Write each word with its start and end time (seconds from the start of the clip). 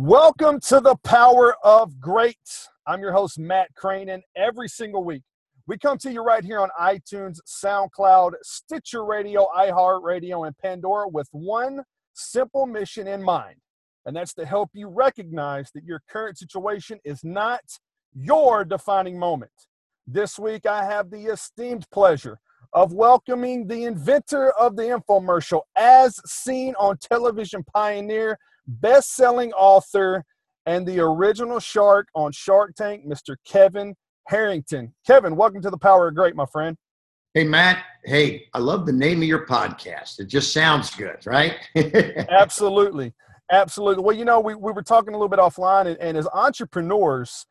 Welcome 0.00 0.60
to 0.60 0.78
the 0.78 0.94
Power 1.02 1.56
of 1.64 1.98
Great. 1.98 2.38
I'm 2.86 3.00
your 3.00 3.10
host, 3.10 3.36
Matt 3.36 3.70
Cranen. 3.74 4.20
Every 4.36 4.68
single 4.68 5.02
week, 5.02 5.24
we 5.66 5.76
come 5.76 5.98
to 5.98 6.12
you 6.12 6.22
right 6.22 6.44
here 6.44 6.60
on 6.60 6.68
iTunes, 6.80 7.40
SoundCloud, 7.48 8.34
Stitcher 8.44 9.04
Radio, 9.04 9.48
iHeartRadio, 9.56 10.46
and 10.46 10.56
Pandora 10.58 11.08
with 11.08 11.26
one 11.32 11.82
simple 12.14 12.64
mission 12.64 13.08
in 13.08 13.24
mind, 13.24 13.56
and 14.06 14.14
that's 14.14 14.34
to 14.34 14.46
help 14.46 14.70
you 14.72 14.86
recognize 14.86 15.72
that 15.72 15.82
your 15.82 16.00
current 16.08 16.38
situation 16.38 17.00
is 17.04 17.24
not 17.24 17.62
your 18.14 18.64
defining 18.64 19.18
moment. 19.18 19.50
This 20.06 20.38
week, 20.38 20.64
I 20.64 20.84
have 20.84 21.10
the 21.10 21.24
esteemed 21.24 21.90
pleasure 21.90 22.38
of 22.72 22.92
welcoming 22.92 23.66
the 23.66 23.82
inventor 23.82 24.52
of 24.52 24.76
the 24.76 24.84
infomercial, 24.84 25.62
as 25.74 26.20
seen 26.24 26.76
on 26.78 26.98
television 26.98 27.64
pioneer 27.74 28.38
best 28.68 29.16
selling 29.16 29.52
author, 29.54 30.24
and 30.66 30.86
the 30.86 31.00
original 31.00 31.58
shark 31.58 32.08
on 32.14 32.30
Shark 32.30 32.74
Tank, 32.76 33.06
Mr. 33.06 33.36
Kevin 33.46 33.94
Harrington. 34.26 34.94
Kevin, 35.06 35.34
welcome 35.34 35.62
to 35.62 35.70
the 35.70 35.78
Power 35.78 36.08
of 36.08 36.14
Great, 36.14 36.36
my 36.36 36.44
friend. 36.46 36.76
Hey, 37.32 37.44
Matt. 37.44 37.82
Hey, 38.04 38.46
I 38.52 38.58
love 38.58 38.84
the 38.84 38.92
name 38.92 39.22
of 39.22 39.28
your 39.28 39.46
podcast. 39.46 40.20
It 40.20 40.26
just 40.26 40.52
sounds 40.52 40.94
good, 40.94 41.26
right? 41.26 41.56
Absolutely. 42.30 43.14
Absolutely. 43.50 44.04
Well, 44.04 44.14
you 44.14 44.26
know, 44.26 44.40
we, 44.40 44.54
we 44.54 44.72
were 44.72 44.82
talking 44.82 45.14
a 45.14 45.16
little 45.16 45.28
bit 45.28 45.38
offline, 45.38 45.86
and, 45.86 45.96
and 45.98 46.16
as 46.16 46.28
entrepreneurs, 46.34 47.46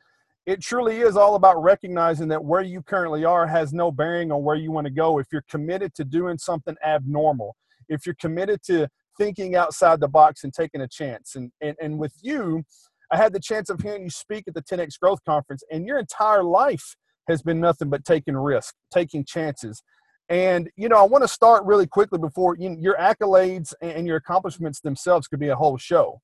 it 0.45 0.61
truly 0.61 0.99
is 0.99 1.17
all 1.17 1.35
about 1.35 1.61
recognizing 1.61 2.27
that 2.29 2.43
where 2.43 2.61
you 2.61 2.83
currently 2.83 3.25
are 3.25 3.47
has 3.47 3.73
no 3.73 3.91
bearing 3.91 4.31
on 4.31 4.43
where 4.43 4.55
you 4.55 4.71
want 4.71 4.85
to 4.85 4.93
go. 4.93 5.17
If 5.17 5.27
you're 5.31 5.43
committed 5.49 5.93
to 5.95 6.05
doing 6.05 6.37
something 6.37 6.75
abnormal, 6.85 7.55
if 7.89 8.05
you're 8.05 8.15
committed 8.19 8.61
to 8.63 8.87
thinking 9.17 9.55
outside 9.55 9.99
the 9.99 10.07
box 10.07 10.43
and 10.43 10.53
taking 10.53 10.81
a 10.81 10.87
chance. 10.87 11.35
And, 11.35 11.51
and, 11.61 11.75
and 11.81 11.99
with 11.99 12.13
you, 12.21 12.63
I 13.11 13.17
had 13.17 13.33
the 13.33 13.39
chance 13.39 13.69
of 13.69 13.81
hearing 13.81 14.03
you 14.03 14.09
speak 14.09 14.45
at 14.47 14.53
the 14.53 14.61
10X 14.61 14.99
Growth 14.99 15.19
Conference, 15.25 15.63
and 15.71 15.85
your 15.85 15.97
entire 15.97 16.43
life 16.43 16.95
has 17.27 17.41
been 17.41 17.59
nothing 17.59 17.89
but 17.89 18.05
taking 18.05 18.35
risk, 18.35 18.73
taking 18.91 19.25
chances. 19.25 19.81
And, 20.29 20.69
you 20.75 20.89
know, 20.89 20.97
I 20.97 21.03
want 21.03 21.23
to 21.23 21.27
start 21.27 21.63
really 21.65 21.87
quickly 21.87 22.19
before 22.19 22.57
you, 22.57 22.75
your 22.79 22.95
accolades 22.97 23.73
and 23.81 24.05
your 24.05 24.17
accomplishments 24.17 24.81
themselves 24.81 25.27
could 25.27 25.39
be 25.39 25.47
a 25.47 25.55
whole 25.55 25.77
show. 25.77 26.19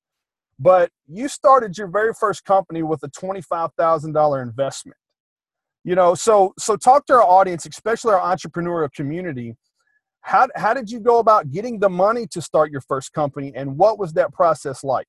But 0.58 0.90
you 1.06 1.28
started 1.28 1.76
your 1.76 1.88
very 1.88 2.12
first 2.12 2.44
company 2.44 2.82
with 2.82 3.02
a 3.02 3.08
$25,000 3.08 4.42
investment. 4.42 4.96
You 5.84 5.94
know, 5.94 6.14
so 6.14 6.54
so 6.58 6.76
talk 6.76 7.04
to 7.06 7.14
our 7.14 7.22
audience, 7.22 7.66
especially 7.66 8.14
our 8.14 8.20
entrepreneurial 8.20 8.90
community, 8.92 9.54
how, 10.24 10.48
how 10.56 10.72
did 10.72 10.90
you 10.90 11.00
go 11.00 11.18
about 11.18 11.50
getting 11.50 11.78
the 11.78 11.90
money 11.90 12.26
to 12.28 12.40
start 12.40 12.72
your 12.72 12.80
first 12.80 13.12
company 13.12 13.52
and 13.54 13.76
what 13.76 13.98
was 13.98 14.14
that 14.14 14.32
process 14.32 14.82
like? 14.82 15.06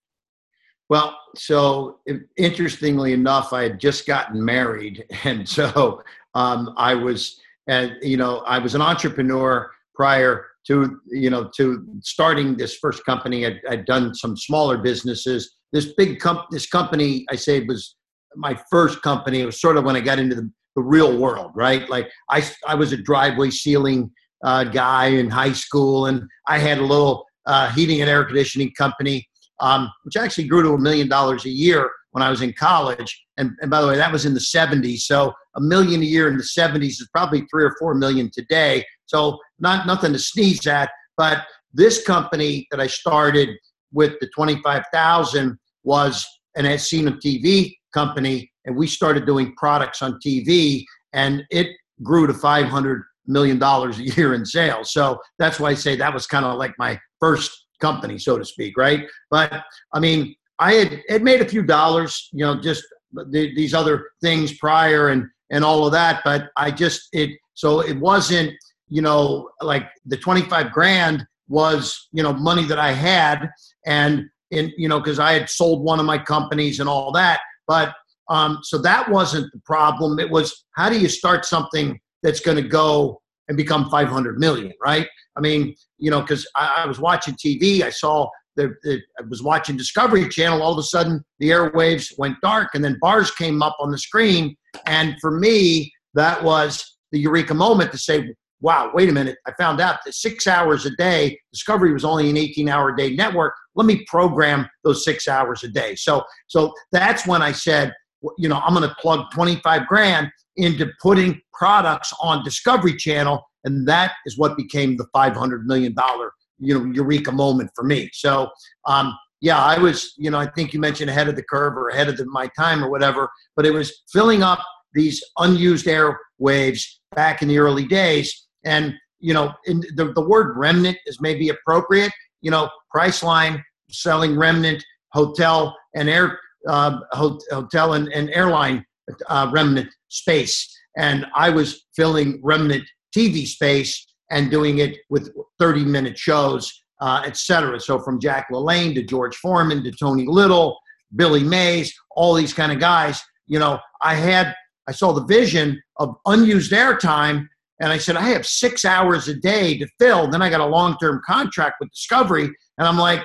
Well, 0.89 1.17
so 1.35 1.99
interestingly 2.37 3.13
enough, 3.13 3.53
I 3.53 3.63
had 3.63 3.79
just 3.79 4.05
gotten 4.05 4.43
married. 4.43 5.05
And 5.23 5.47
so 5.47 6.03
um, 6.35 6.73
I 6.77 6.93
was, 6.93 7.39
and 7.67 7.93
you 8.01 8.17
know, 8.17 8.39
I 8.39 8.59
was 8.59 8.75
an 8.75 8.81
entrepreneur 8.81 9.71
prior 9.95 10.47
to, 10.67 10.99
you 11.07 11.29
know, 11.29 11.49
to 11.55 11.87
starting 12.01 12.57
this 12.57 12.75
first 12.75 13.05
company. 13.05 13.45
I'd, 13.45 13.61
I'd 13.69 13.85
done 13.85 14.13
some 14.13 14.35
smaller 14.35 14.77
businesses. 14.77 15.55
This 15.71 15.93
big 15.93 16.19
comp, 16.19 16.49
this 16.51 16.67
company, 16.67 17.25
I 17.31 17.37
say 17.37 17.61
was 17.61 17.95
my 18.35 18.59
first 18.69 19.01
company. 19.01 19.39
It 19.39 19.45
was 19.45 19.61
sort 19.61 19.77
of 19.77 19.85
when 19.85 19.95
I 19.95 20.01
got 20.01 20.19
into 20.19 20.35
the, 20.35 20.51
the 20.75 20.83
real 20.83 21.17
world, 21.17 21.51
right? 21.55 21.89
Like 21.89 22.09
I, 22.29 22.43
I 22.67 22.75
was 22.75 22.91
a 22.91 22.97
driveway 22.97 23.49
sealing 23.49 24.11
uh, 24.43 24.63
guy 24.65 25.07
in 25.07 25.29
high 25.29 25.53
school, 25.53 26.07
and 26.07 26.23
I 26.47 26.59
had 26.59 26.77
a 26.77 26.85
little 26.85 27.25
uh, 27.45 27.71
heating 27.71 28.01
and 28.01 28.09
air 28.09 28.23
conditioning 28.25 28.71
company, 28.77 29.27
um, 29.59 29.89
which 30.03 30.17
actually 30.17 30.47
grew 30.47 30.63
to 30.63 30.73
a 30.73 30.79
million 30.79 31.07
dollars 31.07 31.45
a 31.45 31.49
year 31.49 31.89
when 32.11 32.23
I 32.23 32.29
was 32.29 32.41
in 32.41 32.53
college. 32.53 33.25
And, 33.37 33.51
and 33.61 33.69
by 33.69 33.81
the 33.81 33.87
way, 33.87 33.97
that 33.97 34.11
was 34.11 34.25
in 34.25 34.33
the 34.33 34.39
70s. 34.39 34.99
So 34.99 35.33
a 35.55 35.61
million 35.61 36.01
a 36.01 36.05
year 36.05 36.27
in 36.29 36.37
the 36.37 36.43
70s 36.43 36.83
is 36.83 37.09
probably 37.11 37.45
three 37.51 37.65
or 37.65 37.75
four 37.77 37.93
million 37.93 38.31
today. 38.33 38.85
So 39.05 39.37
not 39.59 39.85
nothing 39.85 40.13
to 40.13 40.19
sneeze 40.19 40.65
at. 40.65 40.89
But 41.17 41.45
this 41.73 42.05
company 42.05 42.67
that 42.71 42.79
I 42.79 42.87
started 42.87 43.49
with 43.91 44.13
the 44.21 44.29
25,000 44.35 45.57
was 45.83 46.25
an 46.55 46.65
SCENA 46.65 47.19
TV 47.19 47.75
company, 47.93 48.49
and 48.65 48.75
we 48.75 48.87
started 48.87 49.25
doing 49.25 49.53
products 49.55 50.01
on 50.01 50.19
TV, 50.25 50.83
and 51.13 51.43
it 51.51 51.67
grew 52.01 52.27
to 52.27 52.33
500 52.33 53.03
million 53.27 53.59
dollars 53.59 53.99
a 53.99 54.03
year 54.03 54.33
in 54.33 54.45
sales. 54.45 54.91
So 54.91 55.19
that's 55.39 55.59
why 55.59 55.71
I 55.71 55.73
say 55.73 55.95
that 55.95 56.13
was 56.13 56.27
kind 56.27 56.45
of 56.45 56.57
like 56.57 56.73
my 56.77 56.99
first 57.19 57.65
company, 57.81 58.17
so 58.17 58.37
to 58.37 58.45
speak, 58.45 58.77
right? 58.77 59.07
But 59.29 59.63
I 59.93 59.99
mean, 59.99 60.35
I 60.59 60.73
had, 60.73 61.01
had 61.09 61.23
made 61.23 61.41
a 61.41 61.47
few 61.47 61.63
dollars, 61.63 62.29
you 62.31 62.45
know, 62.45 62.59
just 62.59 62.83
the, 63.11 63.53
these 63.55 63.73
other 63.73 64.09
things 64.21 64.57
prior 64.57 65.09
and 65.09 65.25
and 65.51 65.63
all 65.63 65.85
of 65.85 65.91
that. 65.91 66.21
But 66.23 66.49
I 66.57 66.71
just 66.71 67.07
it 67.13 67.31
so 67.53 67.81
it 67.81 67.97
wasn't 67.97 68.53
you 68.89 69.01
know 69.01 69.49
like 69.61 69.87
the 70.05 70.17
twenty 70.17 70.41
five 70.41 70.71
grand 70.71 71.25
was 71.47 72.07
you 72.11 72.23
know 72.23 72.33
money 72.33 72.65
that 72.65 72.79
I 72.79 72.91
had 72.91 73.49
and 73.85 74.25
in 74.51 74.71
you 74.77 74.89
know 74.89 74.99
because 74.99 75.19
I 75.19 75.33
had 75.33 75.49
sold 75.49 75.83
one 75.83 75.99
of 75.99 76.05
my 76.05 76.17
companies 76.17 76.79
and 76.79 76.89
all 76.89 77.11
that. 77.13 77.39
But 77.67 77.93
um, 78.29 78.59
so 78.63 78.79
that 78.79 79.09
wasn't 79.09 79.51
the 79.53 79.59
problem. 79.59 80.19
It 80.19 80.29
was 80.29 80.65
how 80.75 80.89
do 80.89 80.99
you 80.99 81.09
start 81.09 81.45
something 81.45 81.99
that's 82.25 82.39
going 82.39 82.57
to 82.57 82.67
go 82.67 83.21
and 83.47 83.55
become 83.55 83.87
500 83.89 84.39
million, 84.39 84.73
right? 84.83 85.07
I 85.37 85.41
mean, 85.41 85.75
you 85.99 86.09
know, 86.09 86.21
because 86.21 86.47
I, 86.55 86.83
I, 86.83 86.85
was 86.87 86.99
watching 86.99 87.35
TV, 87.35 87.83
I 87.83 87.91
saw 87.91 88.27
the, 88.55 88.73
the, 88.81 88.99
I 89.19 89.23
was 89.29 89.43
watching 89.43 89.77
Discovery 89.77 90.27
Channel. 90.27 90.63
All 90.63 90.73
of 90.73 90.79
a 90.79 90.83
sudden, 90.83 91.23
the 91.39 91.51
airwaves 91.51 92.07
went 92.17 92.41
dark, 92.41 92.69
and 92.73 92.83
then 92.83 92.97
bars 92.99 93.29
came 93.29 93.61
up 93.61 93.77
on 93.79 93.91
the 93.91 93.97
screen. 93.99 94.55
And 94.87 95.15
for 95.21 95.31
me, 95.39 95.93
that 96.15 96.43
was 96.43 96.97
the 97.11 97.19
eureka 97.19 97.53
moment 97.53 97.91
to 97.91 97.97
say, 97.99 98.33
"Wow, 98.59 98.89
wait 98.93 99.09
a 99.09 99.11
minute! 99.11 99.37
I 99.45 99.51
found 99.59 99.79
out 99.79 99.99
that 100.05 100.15
six 100.15 100.47
hours 100.47 100.87
a 100.87 100.95
day, 100.95 101.37
Discovery 101.53 101.93
was 101.93 102.05
only 102.05 102.29
an 102.29 102.37
18-hour 102.37 102.95
day 102.95 103.13
network. 103.13 103.53
Let 103.75 103.85
me 103.85 104.03
program 104.07 104.67
those 104.83 105.03
six 105.03 105.27
hours 105.27 105.63
a 105.63 105.67
day." 105.67 105.95
So, 105.95 106.23
so 106.47 106.73
that's 106.91 107.27
when 107.27 107.43
I 107.43 107.51
said, 107.51 107.93
you 108.37 108.49
know, 108.49 108.57
I'm 108.57 108.73
going 108.73 108.87
to 108.87 108.95
plug 108.95 109.31
25 109.31 109.87
grand 109.87 110.29
into 110.57 110.91
putting 111.01 111.41
products 111.53 112.13
on 112.21 112.43
Discovery 112.43 112.95
Channel, 112.95 113.43
and 113.63 113.87
that 113.87 114.13
is 114.25 114.37
what 114.37 114.57
became 114.57 114.97
the 114.97 115.05
500 115.13 115.65
million 115.65 115.93
dollar 115.93 116.31
you 116.59 116.77
know 116.77 116.85
eureka 116.91 117.31
moment 117.31 117.69
for 117.75 117.83
me. 117.83 118.09
So, 118.13 118.49
um, 118.85 119.17
yeah, 119.41 119.59
I 119.59 119.77
was, 119.77 120.13
you 120.17 120.31
know, 120.31 120.39
I 120.39 120.47
think 120.47 120.73
you 120.73 120.79
mentioned 120.79 121.09
ahead 121.09 121.27
of 121.27 121.35
the 121.35 121.43
curve 121.43 121.75
or 121.75 121.89
ahead 121.89 122.07
of 122.07 122.17
the, 122.17 122.25
my 122.25 122.49
time 122.57 122.83
or 122.83 122.89
whatever, 122.89 123.29
but 123.55 123.65
it 123.65 123.71
was 123.71 124.03
filling 124.11 124.41
up 124.41 124.59
these 124.93 125.21
unused 125.39 125.87
airwaves 125.87 126.83
back 127.15 127.41
in 127.41 127.47
the 127.47 127.57
early 127.57 127.85
days, 127.85 128.47
and 128.63 128.93
you 129.19 129.33
know, 129.33 129.53
the, 129.65 130.11
the 130.13 130.21
word 130.21 130.55
remnant 130.57 130.97
is 131.05 131.19
maybe 131.19 131.49
appropriate. 131.49 132.11
You 132.41 132.51
know, 132.51 132.69
Priceline 132.95 133.61
selling 133.89 134.37
remnant 134.37 134.83
hotel 135.13 135.75
and 135.95 136.09
air 136.09 136.39
uh, 136.67 136.99
hotel 137.11 137.93
and, 137.93 138.07
and 138.09 138.29
airline 138.31 138.85
uh, 139.27 139.49
remnant 139.53 139.89
space. 140.09 140.71
And 140.97 141.25
I 141.35 141.49
was 141.49 141.85
filling 141.95 142.39
remnant 142.43 142.83
TV 143.15 143.45
space 143.45 144.05
and 144.31 144.49
doing 144.49 144.79
it 144.79 144.97
with 145.09 145.31
30 145.59 145.85
minute 145.85 146.17
shows, 146.17 146.71
uh, 147.01 147.23
etc. 147.25 147.79
So 147.79 147.99
from 147.99 148.19
Jack 148.19 148.47
LaLanne 148.51 148.95
to 148.95 149.03
George 149.03 149.35
Foreman 149.37 149.83
to 149.83 149.91
Tony 149.91 150.25
Little, 150.27 150.77
Billy 151.15 151.43
Mays, 151.43 151.93
all 152.15 152.33
these 152.33 152.53
kind 152.53 152.71
of 152.71 152.79
guys. 152.79 153.21
You 153.47 153.59
know, 153.59 153.79
I 154.01 154.15
had, 154.15 154.55
I 154.87 154.91
saw 154.91 155.13
the 155.13 155.25
vision 155.25 155.81
of 155.97 156.15
unused 156.25 156.71
airtime 156.71 157.47
and 157.79 157.91
I 157.91 157.97
said, 157.97 158.15
I 158.15 158.29
have 158.29 158.45
six 158.45 158.85
hours 158.85 159.27
a 159.27 159.35
day 159.35 159.77
to 159.77 159.87
fill. 159.99 160.29
Then 160.29 160.41
I 160.41 160.49
got 160.49 160.61
a 160.61 160.65
long 160.65 160.97
term 160.97 161.21
contract 161.25 161.75
with 161.79 161.91
Discovery. 161.91 162.45
And 162.77 162.87
I'm 162.87 162.97
like, 162.97 163.23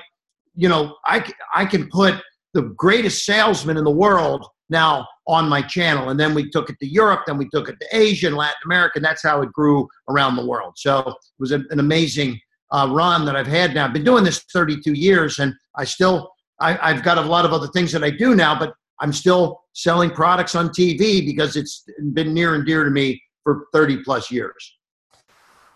you 0.55 0.67
know, 0.67 0.97
I, 1.05 1.25
I 1.55 1.65
can 1.65 1.89
put 1.89 2.21
the 2.53 2.63
greatest 2.77 3.25
salesman 3.25 3.77
in 3.77 3.83
the 3.83 3.91
world 3.91 4.45
now 4.69 5.07
on 5.27 5.49
my 5.49 5.61
channel. 5.61 6.09
And 6.09 6.19
then 6.19 6.33
we 6.33 6.49
took 6.49 6.69
it 6.69 6.77
to 6.79 6.87
Europe, 6.87 7.23
then 7.27 7.37
we 7.37 7.47
took 7.49 7.69
it 7.69 7.77
to 7.79 7.87
Asia 7.91 8.27
and 8.27 8.35
Latin 8.35 8.55
America, 8.65 8.93
and 8.95 9.05
that's 9.05 9.23
how 9.23 9.41
it 9.41 9.51
grew 9.51 9.87
around 10.09 10.35
the 10.35 10.45
world. 10.45 10.73
So 10.77 10.99
it 10.99 11.15
was 11.39 11.51
an 11.51 11.67
amazing 11.71 12.39
uh, 12.71 12.87
run 12.91 13.25
that 13.25 13.35
I've 13.35 13.47
had 13.47 13.73
now. 13.73 13.85
I've 13.85 13.93
been 13.93 14.03
doing 14.03 14.23
this 14.23 14.43
32 14.53 14.93
years, 14.93 15.39
and 15.39 15.53
I 15.75 15.83
still, 15.83 16.31
I, 16.59 16.77
I've 16.81 17.03
got 17.03 17.17
a 17.17 17.21
lot 17.21 17.45
of 17.45 17.53
other 17.53 17.67
things 17.67 17.91
that 17.91 18.03
I 18.03 18.09
do 18.09 18.33
now, 18.33 18.57
but 18.57 18.73
I'm 19.01 19.11
still 19.11 19.61
selling 19.73 20.11
products 20.11 20.55
on 20.55 20.69
TV 20.69 21.25
because 21.25 21.55
it's 21.55 21.83
been 22.13 22.33
near 22.33 22.55
and 22.55 22.65
dear 22.65 22.83
to 22.83 22.91
me 22.91 23.21
for 23.43 23.65
30 23.73 24.03
plus 24.03 24.31
years 24.31 24.77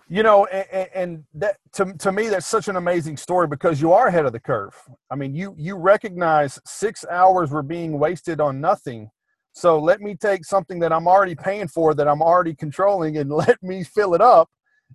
you 0.07 0.23
know 0.23 0.45
and, 0.45 0.89
and, 0.93 1.23
that 1.33 1.57
to, 1.73 1.93
to 1.99 2.11
me 2.11 2.29
that's 2.29 2.47
such 2.47 2.67
an 2.67 2.75
amazing 2.75 3.17
story 3.17 3.47
because 3.47 3.81
you 3.81 3.91
are 3.91 4.07
ahead 4.07 4.25
of 4.25 4.33
the 4.33 4.39
curve 4.39 4.75
i 5.11 5.15
mean 5.15 5.33
you 5.33 5.55
you 5.57 5.75
recognize 5.75 6.59
six 6.65 7.05
hours 7.09 7.51
were 7.51 7.63
being 7.63 7.99
wasted 7.99 8.39
on 8.39 8.61
nothing 8.61 9.09
so 9.53 9.79
let 9.79 10.01
me 10.01 10.15
take 10.15 10.45
something 10.45 10.79
that 10.79 10.93
i'm 10.93 11.07
already 11.07 11.35
paying 11.35 11.67
for 11.67 11.93
that 11.93 12.07
i'm 12.07 12.21
already 12.21 12.53
controlling 12.55 13.17
and 13.17 13.29
let 13.45 13.61
me 13.63 13.83
fill 13.83 14.13
it 14.13 14.21
up 14.21 14.49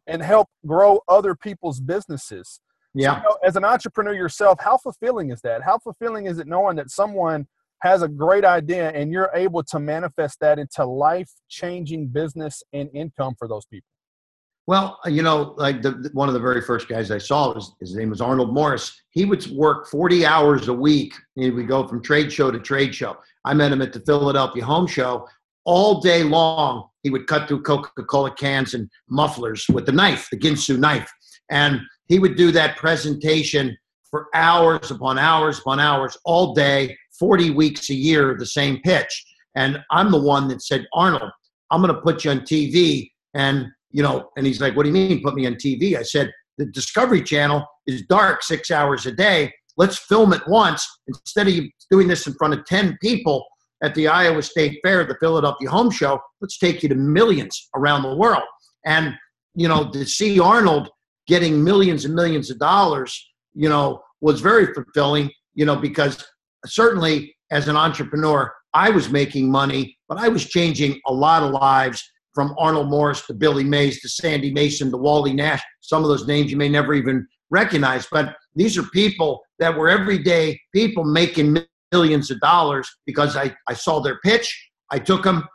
and 0.06 0.22
help 0.22 0.48
grow 0.66 1.00
other 1.08 1.34
people's 1.34 1.80
businesses 1.80 2.60
Yeah. 2.94 3.14
So, 3.14 3.16
you 3.16 3.22
know, 3.24 3.38
as 3.44 3.56
an 3.56 3.64
entrepreneur 3.64 4.14
yourself, 4.14 4.58
how 4.60 4.76
fulfilling 4.78 5.30
is 5.30 5.40
that? 5.42 5.62
How 5.62 5.78
fulfilling 5.78 6.26
is 6.26 6.38
it 6.38 6.46
knowing 6.46 6.76
that 6.76 6.90
someone 6.90 7.46
has 7.82 8.02
a 8.02 8.08
great 8.08 8.44
idea 8.44 8.90
and 8.90 9.12
you're 9.12 9.30
able 9.34 9.62
to 9.64 9.78
manifest 9.78 10.38
that 10.40 10.58
into 10.58 10.84
life 10.84 11.30
changing 11.48 12.08
business 12.08 12.62
and 12.72 12.90
income 12.94 13.34
for 13.38 13.48
those 13.48 13.64
people? 13.66 13.89
Well, 14.70 15.00
you 15.06 15.22
know, 15.24 15.56
like 15.56 15.82
the, 15.82 16.08
one 16.12 16.28
of 16.28 16.34
the 16.34 16.38
very 16.38 16.62
first 16.62 16.86
guys 16.86 17.10
I 17.10 17.18
saw, 17.18 17.52
was, 17.52 17.74
his 17.80 17.96
name 17.96 18.08
was 18.08 18.20
Arnold 18.20 18.54
Morris. 18.54 19.02
He 19.10 19.24
would 19.24 19.44
work 19.50 19.88
40 19.88 20.24
hours 20.24 20.68
a 20.68 20.72
week. 20.72 21.12
He 21.34 21.50
would 21.50 21.66
go 21.66 21.88
from 21.88 22.00
trade 22.00 22.32
show 22.32 22.52
to 22.52 22.60
trade 22.60 22.94
show. 22.94 23.16
I 23.44 23.52
met 23.52 23.72
him 23.72 23.82
at 23.82 23.92
the 23.92 23.98
Philadelphia 23.98 24.64
Home 24.64 24.86
Show 24.86 25.26
all 25.64 26.00
day 26.00 26.22
long. 26.22 26.88
He 27.02 27.10
would 27.10 27.26
cut 27.26 27.48
through 27.48 27.62
Coca 27.62 28.04
Cola 28.04 28.32
cans 28.32 28.74
and 28.74 28.88
mufflers 29.08 29.66
with 29.70 29.86
the 29.86 29.92
knife, 29.92 30.28
the 30.30 30.38
Ginsu 30.38 30.78
knife. 30.78 31.10
And 31.50 31.80
he 32.06 32.20
would 32.20 32.36
do 32.36 32.52
that 32.52 32.76
presentation 32.76 33.76
for 34.08 34.28
hours 34.34 34.92
upon 34.92 35.18
hours 35.18 35.58
upon 35.58 35.80
hours 35.80 36.16
all 36.24 36.54
day, 36.54 36.96
40 37.18 37.50
weeks 37.50 37.90
a 37.90 37.94
year, 37.94 38.36
the 38.38 38.46
same 38.46 38.80
pitch. 38.82 39.24
And 39.56 39.80
I'm 39.90 40.12
the 40.12 40.22
one 40.22 40.46
that 40.46 40.62
said, 40.62 40.86
Arnold, 40.94 41.32
I'm 41.72 41.82
going 41.82 41.92
to 41.92 42.00
put 42.00 42.24
you 42.24 42.30
on 42.30 42.42
TV. 42.42 43.10
And, 43.34 43.66
you 43.90 44.02
know, 44.02 44.30
and 44.36 44.46
he's 44.46 44.60
like, 44.60 44.76
what 44.76 44.84
do 44.84 44.88
you 44.88 44.94
mean 44.94 45.22
put 45.22 45.34
me 45.34 45.46
on 45.46 45.54
TV? 45.54 45.96
I 45.96 46.02
said, 46.02 46.32
the 46.58 46.66
Discovery 46.66 47.22
Channel 47.22 47.64
is 47.86 48.02
dark 48.02 48.42
six 48.42 48.70
hours 48.70 49.06
a 49.06 49.12
day. 49.12 49.52
Let's 49.76 49.98
film 49.98 50.32
it 50.32 50.42
once. 50.46 50.86
Instead 51.06 51.48
of 51.48 51.54
doing 51.90 52.06
this 52.06 52.26
in 52.26 52.34
front 52.34 52.54
of 52.54 52.64
10 52.66 52.98
people 53.00 53.44
at 53.82 53.94
the 53.94 54.08
Iowa 54.08 54.42
State 54.42 54.78
Fair, 54.84 55.04
the 55.04 55.16
Philadelphia 55.20 55.70
Home 55.70 55.90
Show, 55.90 56.20
let's 56.40 56.58
take 56.58 56.82
you 56.82 56.88
to 56.90 56.94
millions 56.94 57.68
around 57.74 58.02
the 58.02 58.14
world. 58.14 58.42
And, 58.84 59.14
you 59.54 59.68
know, 59.68 59.90
to 59.90 60.04
see 60.04 60.38
Arnold 60.38 60.90
getting 61.26 61.64
millions 61.64 62.04
and 62.04 62.14
millions 62.14 62.50
of 62.50 62.58
dollars, 62.58 63.30
you 63.54 63.68
know, 63.68 64.02
was 64.20 64.40
very 64.40 64.72
fulfilling, 64.74 65.30
you 65.54 65.64
know, 65.64 65.76
because 65.76 66.24
certainly 66.66 67.34
as 67.50 67.68
an 67.68 67.76
entrepreneur, 67.76 68.52
I 68.74 68.90
was 68.90 69.10
making 69.10 69.50
money, 69.50 69.96
but 70.08 70.18
I 70.18 70.28
was 70.28 70.44
changing 70.44 71.00
a 71.06 71.12
lot 71.12 71.42
of 71.42 71.50
lives 71.52 72.02
from 72.40 72.54
Arnold 72.56 72.88
Morris 72.88 73.26
to 73.26 73.34
Billy 73.34 73.64
Mays 73.64 74.00
to 74.00 74.08
Sandy 74.08 74.50
Mason 74.50 74.90
to 74.90 74.96
Wally 74.96 75.34
Nash. 75.34 75.62
Some 75.82 76.02
of 76.02 76.08
those 76.08 76.26
names 76.26 76.50
you 76.50 76.56
may 76.56 76.70
never 76.70 76.94
even 76.94 77.28
recognize, 77.50 78.06
but 78.10 78.34
these 78.56 78.78
are 78.78 78.82
people 78.94 79.42
that 79.58 79.76
were 79.76 79.90
everyday 79.90 80.58
people 80.74 81.04
making 81.04 81.58
millions 81.92 82.30
of 82.30 82.40
dollars 82.40 82.88
because 83.04 83.36
I, 83.36 83.54
I 83.68 83.74
saw 83.74 84.00
their 84.00 84.18
pitch. 84.20 84.70
I 84.90 84.98
took 84.98 85.22
them, 85.22 85.46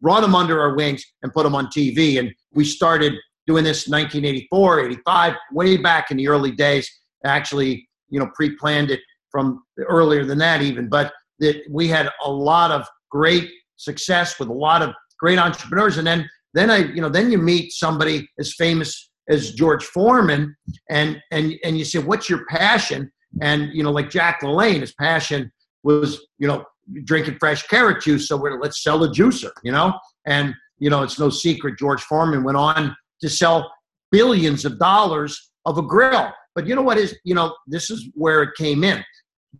brought 0.00 0.20
them 0.20 0.36
under 0.36 0.60
our 0.60 0.76
wings, 0.76 1.04
and 1.24 1.32
put 1.32 1.42
them 1.42 1.56
on 1.56 1.66
TV. 1.76 2.20
And 2.20 2.32
we 2.52 2.64
started 2.64 3.14
doing 3.48 3.64
this 3.64 3.88
1984, 3.88 4.78
85, 4.78 5.34
way 5.50 5.76
back 5.76 6.12
in 6.12 6.18
the 6.18 6.28
early 6.28 6.52
days. 6.52 6.88
Actually, 7.24 7.88
you 8.10 8.20
know, 8.20 8.30
pre-planned 8.36 8.92
it 8.92 9.00
from 9.28 9.60
earlier 9.88 10.24
than 10.24 10.38
that 10.38 10.62
even. 10.62 10.88
But 10.88 11.12
that 11.40 11.64
we 11.68 11.88
had 11.88 12.08
a 12.24 12.30
lot 12.30 12.70
of 12.70 12.86
great 13.10 13.50
success 13.74 14.38
with 14.38 14.48
a 14.48 14.52
lot 14.52 14.82
of 14.82 14.94
great 15.22 15.38
entrepreneurs. 15.38 15.96
And 15.98 16.06
then 16.06 16.28
then 16.52 16.70
I, 16.70 16.78
you 16.78 17.00
know, 17.00 17.08
then 17.08 17.30
you 17.30 17.38
meet 17.38 17.72
somebody 17.72 18.28
as 18.38 18.52
famous 18.54 19.10
as 19.30 19.52
George 19.52 19.84
Foreman, 19.84 20.54
and 20.90 21.22
and 21.30 21.54
and 21.64 21.78
you 21.78 21.84
say, 21.84 22.00
what's 22.00 22.28
your 22.28 22.44
passion? 22.46 23.10
And 23.40 23.70
you 23.72 23.82
know, 23.82 23.92
like 23.92 24.10
Jack 24.10 24.42
LaLanne, 24.42 24.80
his 24.80 24.92
passion 24.94 25.50
was, 25.84 26.26
you 26.38 26.48
know, 26.48 26.64
drinking 27.04 27.38
fresh 27.38 27.66
carrot 27.68 28.02
juice. 28.02 28.28
So 28.28 28.36
we're 28.36 28.60
let's 28.60 28.82
sell 28.82 29.04
a 29.04 29.08
juicer, 29.08 29.52
you 29.62 29.72
know. 29.72 29.94
And 30.26 30.54
you 30.78 30.90
know, 30.90 31.02
it's 31.02 31.18
no 31.18 31.30
secret. 31.30 31.78
George 31.78 32.02
Foreman 32.02 32.42
went 32.42 32.58
on 32.58 32.94
to 33.22 33.28
sell 33.28 33.72
billions 34.10 34.64
of 34.64 34.78
dollars 34.78 35.52
of 35.64 35.78
a 35.78 35.82
grill. 35.82 36.30
But 36.54 36.66
you 36.66 36.74
know 36.74 36.82
what 36.82 36.98
is, 36.98 37.16
you 37.24 37.34
know, 37.34 37.56
this 37.66 37.88
is 37.88 38.10
where 38.14 38.42
it 38.42 38.50
came 38.56 38.84
in. 38.84 39.02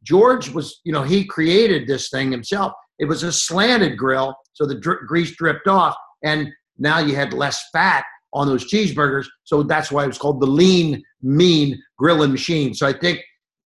George 0.02 0.50
was, 0.50 0.80
you 0.84 0.92
know, 0.92 1.02
he 1.02 1.24
created 1.24 1.86
this 1.86 2.10
thing 2.10 2.32
himself. 2.32 2.72
It 3.02 3.06
was 3.06 3.24
a 3.24 3.32
slanted 3.32 3.98
grill, 3.98 4.32
so 4.52 4.64
the 4.64 4.76
dr- 4.76 5.08
grease 5.08 5.34
dripped 5.34 5.66
off, 5.66 5.96
and 6.22 6.48
now 6.78 7.00
you 7.00 7.16
had 7.16 7.32
less 7.32 7.60
fat 7.72 8.04
on 8.32 8.46
those 8.46 8.70
cheeseburgers. 8.70 9.26
So 9.42 9.64
that's 9.64 9.90
why 9.90 10.04
it 10.04 10.06
was 10.06 10.18
called 10.18 10.40
the 10.40 10.46
lean, 10.46 11.02
mean 11.20 11.82
grilling 11.98 12.30
machine. 12.30 12.74
So 12.74 12.86
I 12.86 12.92
think 12.92 13.18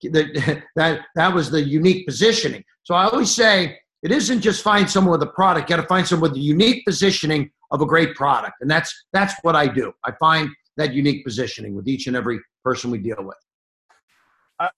that 0.04 0.62
that, 0.76 1.02
that 1.16 1.34
was 1.34 1.50
the 1.50 1.62
unique 1.62 2.06
positioning. 2.06 2.64
So 2.84 2.94
I 2.94 3.04
always 3.04 3.30
say 3.30 3.78
it 4.02 4.10
isn't 4.10 4.40
just 4.40 4.62
find 4.62 4.88
someone 4.88 5.12
with 5.12 5.28
a 5.28 5.32
product, 5.32 5.68
you 5.68 5.76
got 5.76 5.82
to 5.82 5.86
find 5.86 6.06
someone 6.06 6.30
with 6.30 6.38
the 6.38 6.44
unique 6.44 6.86
positioning 6.86 7.50
of 7.72 7.82
a 7.82 7.86
great 7.86 8.14
product. 8.14 8.54
And 8.62 8.70
that's 8.70 8.90
that's 9.12 9.34
what 9.42 9.54
I 9.54 9.66
do. 9.66 9.92
I 10.06 10.12
find 10.12 10.48
that 10.78 10.94
unique 10.94 11.26
positioning 11.26 11.74
with 11.74 11.86
each 11.86 12.06
and 12.06 12.16
every 12.16 12.40
person 12.64 12.90
we 12.90 12.96
deal 12.96 13.18
with. 13.18 13.36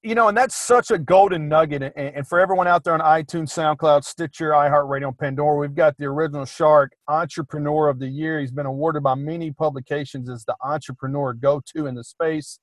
You 0.03 0.17
know, 0.17 0.29
and 0.29 0.37
that's 0.37 0.57
such 0.57 0.91
a 0.91 0.99
golden 0.99 1.49
nugget. 1.49 1.83
And, 1.83 1.95
and, 1.97 2.27
for 2.27 2.41
everyone 2.41 2.67
out 2.67 2.83
there 2.83 2.95
on 2.95 3.01
iTunes, 3.01 3.51
SoundCloud, 3.51 4.03
Stitcher, 4.03 4.51
iHeartRadio, 4.51 5.17
Pandora, 5.17 5.57
we've 5.57 5.75
got 5.75 5.97
the 5.99 6.07
original 6.07 6.45
Shark 6.45 6.93
Entrepreneur 7.07 7.89
of 7.89 8.01
the 8.01 8.09
Year. 8.09 8.41
He's 8.41 8.51
been 8.51 8.67
awarded 8.67 9.05
by 9.05 9.15
many 9.15 9.53
publications 9.53 10.29
as 10.29 10.45
the 10.45 10.57
entrepreneur 10.65 11.33
go 11.33 11.63
to 11.77 11.87
in 11.87 11.95
the 11.95 12.03
space. 12.03 12.59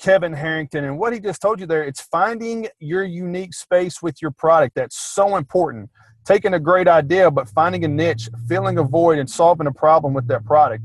Kevin 0.00 0.32
Harrington. 0.32 0.84
And 0.84 0.98
what 0.98 1.12
he 1.12 1.20
just 1.20 1.42
told 1.42 1.58
you 1.58 1.66
there, 1.66 1.82
it's 1.82 2.00
finding 2.00 2.68
your 2.78 3.02
unique 3.04 3.52
space 3.52 4.00
with 4.00 4.22
your 4.22 4.30
product. 4.30 4.76
That's 4.76 4.96
so 4.96 5.36
important. 5.36 5.90
Taking 6.24 6.54
a 6.54 6.60
great 6.60 6.86
idea, 6.86 7.30
but 7.30 7.48
finding 7.48 7.84
a 7.84 7.88
niche, 7.88 8.28
filling 8.48 8.78
a 8.78 8.82
void, 8.84 9.18
and 9.18 9.28
solving 9.28 9.66
a 9.66 9.72
problem 9.72 10.14
with 10.14 10.28
that 10.28 10.44
product. 10.44 10.84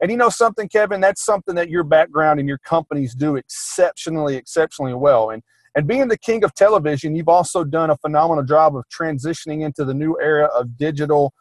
And 0.00 0.10
you 0.10 0.16
know 0.16 0.30
something, 0.30 0.68
Kevin, 0.68 1.00
that's 1.00 1.24
something 1.24 1.54
that 1.56 1.68
your 1.68 1.84
background 1.84 2.40
and 2.40 2.48
your 2.48 2.58
companies 2.58 3.14
do 3.14 3.36
exceptionally, 3.36 4.36
exceptionally 4.36 4.94
well. 4.94 5.30
And 5.30 5.42
and 5.76 5.86
being 5.86 6.08
the 6.08 6.18
king 6.18 6.42
of 6.42 6.52
television, 6.54 7.14
you've 7.14 7.28
also 7.28 7.62
done 7.62 7.90
a 7.90 7.96
phenomenal 7.98 8.42
job 8.42 8.76
of 8.76 8.84
transitioning 8.88 9.64
into 9.64 9.84
the 9.84 9.94
new 9.94 10.16
era 10.20 10.46
of 10.46 10.76
digital 10.76 11.32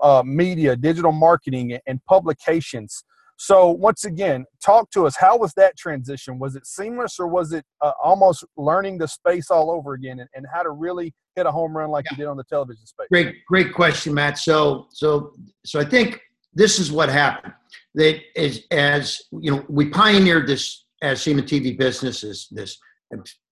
uh, 0.00 0.22
media, 0.24 0.76
digital 0.76 1.12
marketing, 1.12 1.78
and 1.86 2.04
publications. 2.06 3.04
So 3.36 3.70
once 3.70 4.04
again, 4.04 4.46
talk 4.64 4.90
to 4.90 5.06
us. 5.06 5.16
How 5.16 5.38
was 5.38 5.54
that 5.54 5.76
transition? 5.76 6.40
Was 6.40 6.56
it 6.56 6.66
seamless, 6.66 7.20
or 7.20 7.28
was 7.28 7.52
it 7.52 7.64
uh, 7.80 7.92
almost 8.02 8.44
learning 8.56 8.98
the 8.98 9.06
space 9.06 9.48
all 9.48 9.70
over 9.70 9.94
again, 9.94 10.18
and, 10.18 10.28
and, 10.34 10.44
how 10.52 10.64
to 10.64 10.70
really 10.70 11.14
hit 11.36 11.46
a 11.46 11.52
home 11.52 11.76
run 11.76 11.88
like 11.90 12.04
yeah. 12.06 12.10
you 12.12 12.16
did 12.16 12.26
on 12.26 12.36
the 12.36 12.44
television 12.44 12.84
space? 12.84 13.06
Great, 13.12 13.36
great 13.46 13.72
question, 13.72 14.12
Matt. 14.12 14.38
So, 14.38 14.88
so, 14.90 15.34
so 15.64 15.78
I 15.78 15.84
think 15.84 16.20
this 16.52 16.80
is 16.80 16.90
what 16.90 17.08
happened. 17.08 17.54
That 17.98 18.20
is, 18.34 18.64
as 18.70 19.20
you 19.30 19.50
know, 19.50 19.64
we 19.68 19.90
pioneered 19.90 20.46
this 20.46 20.86
as 21.02 21.20
seen 21.20 21.38
TV 21.40 21.76
business 21.76 22.24
is 22.24 22.48
this 22.50 22.78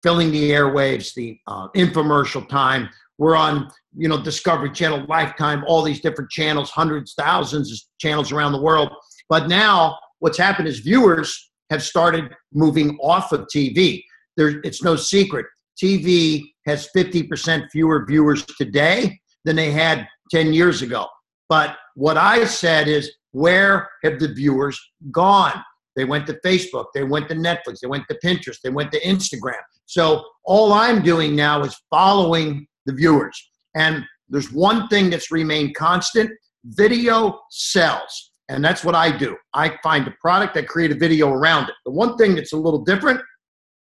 filling 0.01 0.31
the 0.31 0.51
airwaves, 0.51 1.13
the 1.13 1.37
uh, 1.47 1.67
infomercial 1.75 2.47
time. 2.47 2.89
We're 3.17 3.35
on, 3.35 3.69
you 3.95 4.07
know, 4.09 4.21
Discovery 4.21 4.71
Channel, 4.71 5.05
Lifetime, 5.07 5.63
all 5.67 5.81
these 5.81 6.01
different 6.01 6.29
channels, 6.29 6.69
hundreds, 6.69 7.13
thousands 7.13 7.71
of 7.71 7.79
channels 7.99 8.31
around 8.31 8.51
the 8.53 8.61
world 8.61 8.91
but 9.29 9.47
now 9.47 9.97
what's 10.19 10.37
happened 10.37 10.67
is 10.67 10.79
viewers 10.79 11.51
have 11.69 11.83
started 11.83 12.31
moving 12.53 12.97
off 13.01 13.31
of 13.31 13.47
TV. 13.53 14.03
There, 14.37 14.61
it's 14.63 14.83
no 14.83 14.95
secret. 14.95 15.45
TV 15.81 16.43
has 16.67 16.89
50% 16.95 17.69
fewer 17.71 18.05
viewers 18.05 18.45
today 18.45 19.19
than 19.43 19.55
they 19.55 19.71
had 19.71 20.07
10 20.31 20.53
years 20.53 20.81
ago. 20.81 21.07
But 21.49 21.77
what 21.95 22.17
I 22.17 22.45
said 22.45 22.87
is, 22.87 23.11
where 23.35 23.89
have 24.01 24.17
the 24.17 24.29
viewers 24.29 24.79
gone? 25.11 25.61
They 25.97 26.05
went 26.05 26.25
to 26.27 26.39
Facebook, 26.45 26.85
they 26.93 27.03
went 27.03 27.27
to 27.27 27.35
Netflix, 27.35 27.79
they 27.81 27.87
went 27.87 28.05
to 28.07 28.17
Pinterest, 28.23 28.61
they 28.63 28.69
went 28.69 28.93
to 28.93 29.01
Instagram. 29.01 29.61
So 29.85 30.23
all 30.45 30.71
I'm 30.71 31.03
doing 31.03 31.35
now 31.35 31.61
is 31.63 31.75
following 31.89 32.65
the 32.85 32.93
viewers. 32.93 33.37
And 33.75 34.05
there's 34.29 34.53
one 34.53 34.87
thing 34.87 35.09
that's 35.09 35.31
remained 35.31 35.75
constant 35.75 36.31
video 36.63 37.41
sells. 37.51 38.31
And 38.47 38.63
that's 38.63 38.85
what 38.85 38.95
I 38.95 39.15
do. 39.15 39.35
I 39.53 39.77
find 39.83 40.07
a 40.07 40.15
product, 40.21 40.55
I 40.55 40.61
create 40.61 40.91
a 40.91 40.95
video 40.95 41.29
around 41.29 41.67
it. 41.67 41.75
The 41.83 41.91
one 41.91 42.15
thing 42.15 42.35
that's 42.35 42.53
a 42.53 42.57
little 42.57 42.85
different, 42.85 43.19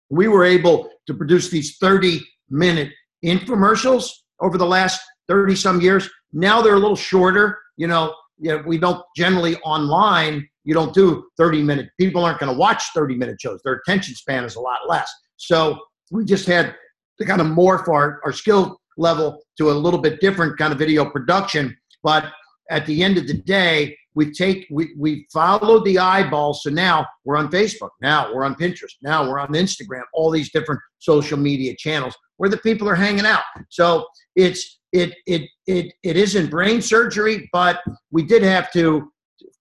we 0.09 0.29
were 0.29 0.45
able 0.45 0.89
to 1.07 1.13
produce 1.13 1.49
these 1.49 1.75
30 1.81 2.21
minute 2.49 2.93
infomercials 3.25 4.09
over 4.39 4.57
the 4.57 4.65
last 4.65 5.01
30 5.27 5.55
some 5.57 5.81
years. 5.81 6.09
Now 6.31 6.61
they're 6.61 6.75
a 6.75 6.79
little 6.79 6.95
shorter. 6.95 7.59
You 7.75 7.87
know, 7.87 8.13
you 8.43 8.49
know 8.49 8.63
we 8.65 8.77
don't 8.77 9.03
generally 9.15 9.55
online, 9.57 10.47
you 10.63 10.73
don't 10.73 10.93
do 10.93 11.25
30 11.37 11.63
minute, 11.63 11.89
people 11.99 12.23
aren't 12.23 12.39
going 12.39 12.51
to 12.51 12.57
watch 12.57 12.83
30 12.93 13.15
minute 13.15 13.39
shows. 13.39 13.61
Their 13.63 13.81
attention 13.85 14.15
span 14.15 14.43
is 14.43 14.55
a 14.55 14.59
lot 14.59 14.79
less. 14.87 15.11
So 15.37 15.79
we 16.11 16.25
just 16.25 16.45
had 16.45 16.75
to 17.19 17.25
kind 17.25 17.41
of 17.41 17.47
morph 17.47 17.87
our, 17.87 18.19
our 18.23 18.33
skill 18.33 18.79
level 18.97 19.39
to 19.57 19.71
a 19.71 19.73
little 19.73 19.99
bit 19.99 20.19
different 20.19 20.57
kind 20.57 20.73
of 20.73 20.79
video 20.79 21.09
production. 21.09 21.75
But 22.03 22.31
at 22.69 22.85
the 22.85 23.03
end 23.03 23.17
of 23.17 23.27
the 23.27 23.33
day, 23.33 23.97
we 24.15 24.31
take 24.31 24.67
we 24.69 24.93
we 24.97 25.25
followed 25.33 25.83
the 25.85 25.97
eyeball 25.97 26.53
so 26.53 26.69
now 26.69 27.03
we're 27.25 27.35
on 27.35 27.49
facebook 27.49 27.89
now 28.01 28.31
we're 28.33 28.43
on 28.43 28.53
pinterest 28.53 28.93
now 29.01 29.27
we're 29.27 29.39
on 29.39 29.47
instagram 29.53 30.03
all 30.13 30.29
these 30.29 30.51
different 30.51 30.79
social 30.99 31.37
media 31.37 31.73
channels 31.77 32.15
where 32.37 32.49
the 32.49 32.57
people 32.57 32.87
are 32.87 32.95
hanging 32.95 33.25
out 33.25 33.43
so 33.69 34.05
it's 34.35 34.81
it 34.93 35.13
it 35.25 35.49
it, 35.67 35.93
it 36.03 36.15
isn't 36.15 36.49
brain 36.49 36.81
surgery 36.81 37.49
but 37.51 37.81
we 38.11 38.23
did 38.23 38.43
have 38.43 38.71
to 38.71 39.11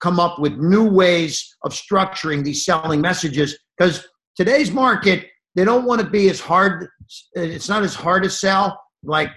come 0.00 0.20
up 0.20 0.38
with 0.38 0.58
new 0.58 0.88
ways 0.88 1.56
of 1.64 1.72
structuring 1.72 2.44
these 2.44 2.64
selling 2.64 3.00
messages 3.00 3.56
because 3.78 4.04
today's 4.36 4.70
market, 4.70 5.26
they 5.54 5.64
don't 5.64 5.84
want 5.84 6.00
to 6.00 6.06
be 6.06 6.28
as 6.28 6.40
hard. 6.40 6.88
It's 7.34 7.68
not 7.68 7.82
as 7.82 7.94
hard 7.94 8.22
to 8.24 8.30
sell. 8.30 8.78
Like 9.02 9.30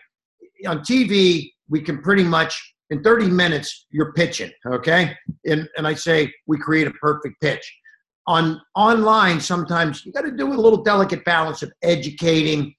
on 0.68 0.80
TV, 0.80 1.52
we 1.70 1.82
can 1.82 2.02
pretty 2.02 2.24
much 2.24 2.74
in 2.90 3.04
30 3.04 3.30
minutes 3.30 3.86
you're 3.92 4.14
pitching. 4.14 4.52
Okay, 4.68 5.16
and 5.46 5.68
and 5.78 5.88
I 5.88 5.94
say 5.94 6.34
we 6.48 6.58
create 6.58 6.88
a 6.88 6.92
perfect 6.92 7.40
pitch. 7.42 7.74
On 8.28 8.60
online, 8.76 9.40
sometimes 9.40 10.04
you 10.06 10.12
got 10.12 10.22
to 10.22 10.32
do 10.32 10.52
a 10.52 10.56
little 10.56 10.84
delicate 10.84 11.24
balance 11.26 11.62
of 11.62 11.72
educating, 11.84 12.74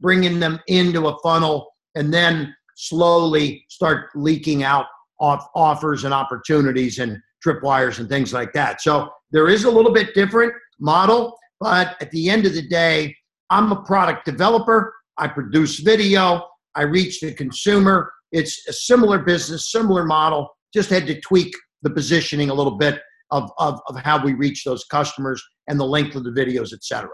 bringing 0.00 0.38
them 0.38 0.60
into 0.68 1.08
a 1.08 1.18
funnel, 1.18 1.73
and 1.94 2.12
then 2.12 2.54
slowly 2.76 3.64
start 3.68 4.08
leaking 4.14 4.62
out 4.62 4.86
off 5.20 5.48
offers 5.54 6.04
and 6.04 6.12
opportunities 6.12 6.98
and 6.98 7.18
tripwires 7.44 7.98
and 7.98 8.08
things 8.08 8.32
like 8.32 8.52
that. 8.52 8.80
So 8.80 9.10
there 9.30 9.48
is 9.48 9.64
a 9.64 9.70
little 9.70 9.92
bit 9.92 10.14
different 10.14 10.52
model, 10.80 11.36
but 11.60 11.96
at 12.00 12.10
the 12.10 12.30
end 12.30 12.46
of 12.46 12.54
the 12.54 12.66
day, 12.66 13.14
I'm 13.50 13.70
a 13.70 13.82
product 13.82 14.24
developer. 14.24 14.94
I 15.18 15.28
produce 15.28 15.78
video. 15.78 16.46
I 16.74 16.82
reach 16.82 17.20
the 17.20 17.32
consumer. 17.32 18.12
It's 18.32 18.66
a 18.68 18.72
similar 18.72 19.20
business, 19.20 19.70
similar 19.70 20.04
model. 20.04 20.48
Just 20.72 20.90
had 20.90 21.06
to 21.06 21.20
tweak 21.20 21.54
the 21.82 21.90
positioning 21.90 22.50
a 22.50 22.54
little 22.54 22.76
bit 22.76 23.00
of, 23.30 23.50
of, 23.58 23.80
of 23.88 23.96
how 24.00 24.24
we 24.24 24.34
reach 24.34 24.64
those 24.64 24.84
customers 24.84 25.42
and 25.68 25.78
the 25.78 25.84
length 25.84 26.16
of 26.16 26.24
the 26.24 26.30
videos, 26.30 26.72
et 26.72 26.82
cetera 26.82 27.10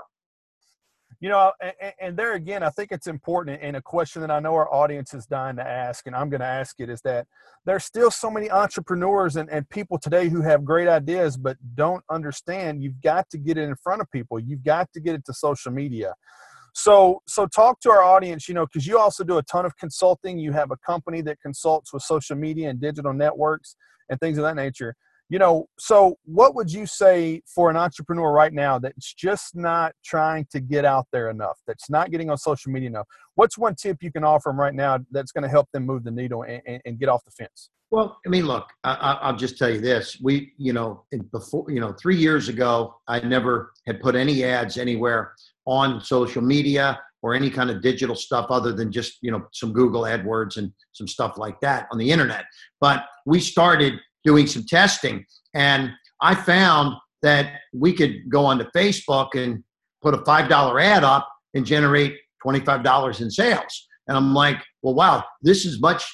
you 1.21 1.29
know 1.29 1.53
and, 1.61 1.93
and, 2.00 2.17
there 2.17 2.35
again 2.35 2.62
i 2.62 2.71
think 2.71 2.91
it's 2.91 3.07
important 3.07 3.61
and 3.62 3.77
a 3.77 3.83
question 3.83 4.21
that 4.23 4.31
i 4.31 4.41
know 4.41 4.55
our 4.55 4.73
audience 4.73 5.15
is 5.15 5.27
dying 5.27 5.57
to 5.57 5.67
ask 5.67 6.07
and 6.07 6.17
i'm 6.17 6.31
going 6.31 6.41
to 6.41 6.47
ask 6.47 6.81
it 6.81 6.89
is 6.89 7.00
that 7.03 7.27
there's 7.67 7.85
still 7.85 8.11
so 8.11 8.31
many 8.31 8.50
entrepreneurs 8.50 9.37
and, 9.37 9.50
and 9.50 9.69
people 9.69 9.99
today 9.99 10.29
who 10.29 10.41
have 10.41 10.65
great 10.65 10.89
ideas 10.89 11.37
but 11.37 11.57
don't 11.75 12.03
understand. 12.11 12.83
You've 12.83 13.00
got 13.03 13.29
to 13.31 13.39
get 13.39 13.59
it 13.59 13.62
in 13.62 13.77
front 13.77 14.00
of 14.00 14.11
people. 14.11 14.39
You've 14.39 14.65
got 14.65 14.91
to 14.95 15.00
get 15.00 15.15
it 15.15 15.25
to 15.27 15.35
social 15.35 15.71
media. 15.71 16.15
So 16.73 17.21
so 17.27 17.47
talk 17.47 17.81
to 17.81 17.91
our 17.91 18.03
audience 18.03 18.49
you 18.49 18.55
know 18.55 18.67
because 18.67 18.87
you 18.87 18.99
also 18.99 19.25
do 19.25 19.39
a 19.39 19.43
ton 19.43 19.67
of 19.67 19.77
consulting. 19.77 20.39
You 20.39 20.53
have 20.53 20.71
a 20.71 20.77
company 20.79 21.21
that 21.23 21.41
consults 21.41 21.93
with 21.93 22.03
social 22.03 22.37
media 22.37 22.71
and 22.71 22.81
digital 22.81 23.12
networks 23.12 23.77
and 24.09 24.19
things 24.21 24.39
of 24.39 24.45
that 24.45 24.57
nature 24.57 24.95
you 25.30 25.38
know 25.38 25.66
so 25.78 26.16
what 26.25 26.54
would 26.54 26.70
you 26.70 26.84
say 26.84 27.40
for 27.46 27.70
an 27.70 27.76
entrepreneur 27.76 28.30
right 28.30 28.52
now 28.52 28.78
that's 28.78 29.14
just 29.14 29.56
not 29.56 29.92
trying 30.04 30.44
to 30.50 30.60
get 30.60 30.84
out 30.84 31.06
there 31.12 31.30
enough 31.30 31.58
that's 31.66 31.88
not 31.88 32.10
getting 32.10 32.28
on 32.28 32.37
social 32.37 32.70
media 32.70 32.88
enough? 32.88 33.06
What's 33.37 33.56
one 33.56 33.75
tip 33.75 33.99
you 34.02 34.12
can 34.12 34.25
offer 34.25 34.50
them 34.50 34.60
right 34.60 34.75
now 34.75 34.99
that's 35.12 35.32
going 35.32 35.44
to 35.44 35.49
help 35.49 35.68
them 35.72 35.87
move 35.87 36.04
the 36.04 36.10
needle 36.10 36.42
and, 36.42 36.60
and, 36.66 36.82
and, 36.84 36.99
get 36.99 37.08
off 37.08 37.25
the 37.25 37.30
fence? 37.30 37.70
Well 37.90 38.18
i 38.26 38.28
mean 38.28 38.44
look 38.44 38.68
I, 38.84 39.30
will 39.30 39.38
just 39.38 39.56
tell 39.56 39.70
you 39.70 39.80
this. 39.80 40.18
We 40.20 40.52
you 40.58 40.72
know 40.72 41.04
before 41.32 41.64
you 41.70 41.80
know 41.80 41.92
three 41.92 42.16
years 42.16 42.49
ago 42.49 42.96
i 43.08 43.20
never 43.20 43.72
had 43.87 44.00
put 44.00 44.16
any 44.16 44.44
ads 44.44 44.76
anywhere 44.76 45.32
on 45.64 46.00
social 46.02 46.42
media 46.42 47.00
or 47.22 47.34
any 47.34 47.50
kind 47.50 47.70
of 47.70 47.82
digital 47.82 48.16
stuff 48.16 48.46
other 48.50 48.72
than 48.72 48.90
just 48.90 49.18
you 49.22 49.30
know 49.30 49.46
some 49.52 49.72
google 49.72 50.02
adwords 50.02 50.56
and 50.56 50.72
some 50.92 51.06
stuff 51.06 51.38
like 51.38 51.60
that 51.60 51.87
on 51.92 51.99
the 51.99 52.10
internet. 52.10 52.44
But 52.80 53.04
we 53.26 53.40
started 53.40 53.94
doing 54.25 54.47
some 54.47 54.65
testing. 54.65 55.25
And 55.55 55.91
I 56.21 56.35
found 56.35 56.95
that 57.23 57.61
we 57.73 57.93
could 57.93 58.29
go 58.29 58.45
onto 58.47 58.65
Facebook 58.75 59.35
and 59.35 59.62
put 60.03 60.15
a 60.15 60.19
$5 60.19 60.83
ad 60.83 61.05
up 61.05 61.29
and 61.55 61.65
generate 61.65 62.17
$25 62.45 63.21
in 63.21 63.31
sales. 63.31 63.89
And 64.09 64.17
I'm 64.17 64.35
like, 64.35 64.62
well, 64.83 64.95
wow, 64.95 65.25
this 65.43 65.65
is 65.65 65.81
much, 65.81 66.05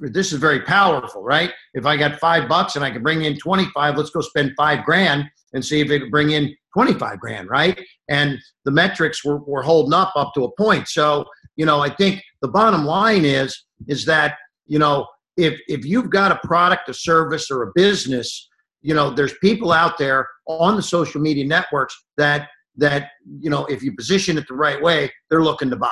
this 0.00 0.32
is 0.32 0.38
very 0.38 0.60
powerful, 0.62 1.22
right? 1.22 1.52
If 1.74 1.84
I 1.84 1.96
got 1.96 2.20
five 2.20 2.48
bucks 2.48 2.76
and 2.76 2.84
I 2.84 2.90
can 2.90 3.02
bring 3.02 3.24
in 3.24 3.36
25, 3.38 3.96
let's 3.96 4.10
go 4.10 4.20
spend 4.20 4.52
five 4.56 4.84
grand 4.84 5.24
and 5.52 5.64
see 5.64 5.80
if 5.80 5.90
it 5.90 6.00
can 6.00 6.10
bring 6.10 6.30
in 6.30 6.54
25 6.74 7.18
grand, 7.20 7.48
right? 7.48 7.80
And 8.08 8.38
the 8.64 8.70
metrics 8.70 9.24
were, 9.24 9.38
were 9.38 9.62
holding 9.62 9.94
up 9.94 10.12
up 10.16 10.32
to 10.34 10.44
a 10.44 10.56
point. 10.56 10.88
So, 10.88 11.24
you 11.56 11.66
know, 11.66 11.80
I 11.80 11.90
think 11.90 12.22
the 12.40 12.48
bottom 12.48 12.84
line 12.84 13.24
is, 13.24 13.64
is 13.88 14.04
that, 14.06 14.36
you 14.66 14.78
know, 14.78 15.06
if 15.36 15.60
if 15.68 15.84
you've 15.84 16.10
got 16.10 16.32
a 16.32 16.46
product, 16.46 16.88
a 16.88 16.94
service, 16.94 17.50
or 17.50 17.62
a 17.62 17.72
business, 17.74 18.48
you 18.82 18.94
know, 18.94 19.10
there's 19.10 19.34
people 19.38 19.72
out 19.72 19.98
there 19.98 20.28
on 20.46 20.76
the 20.76 20.82
social 20.82 21.20
media 21.20 21.44
networks 21.44 21.96
that 22.16 22.48
that 22.76 23.10
you 23.40 23.50
know 23.50 23.64
if 23.66 23.82
you 23.82 23.94
position 23.94 24.38
it 24.38 24.46
the 24.48 24.54
right 24.54 24.80
way, 24.80 25.10
they're 25.30 25.42
looking 25.42 25.70
to 25.70 25.76
buy. 25.76 25.90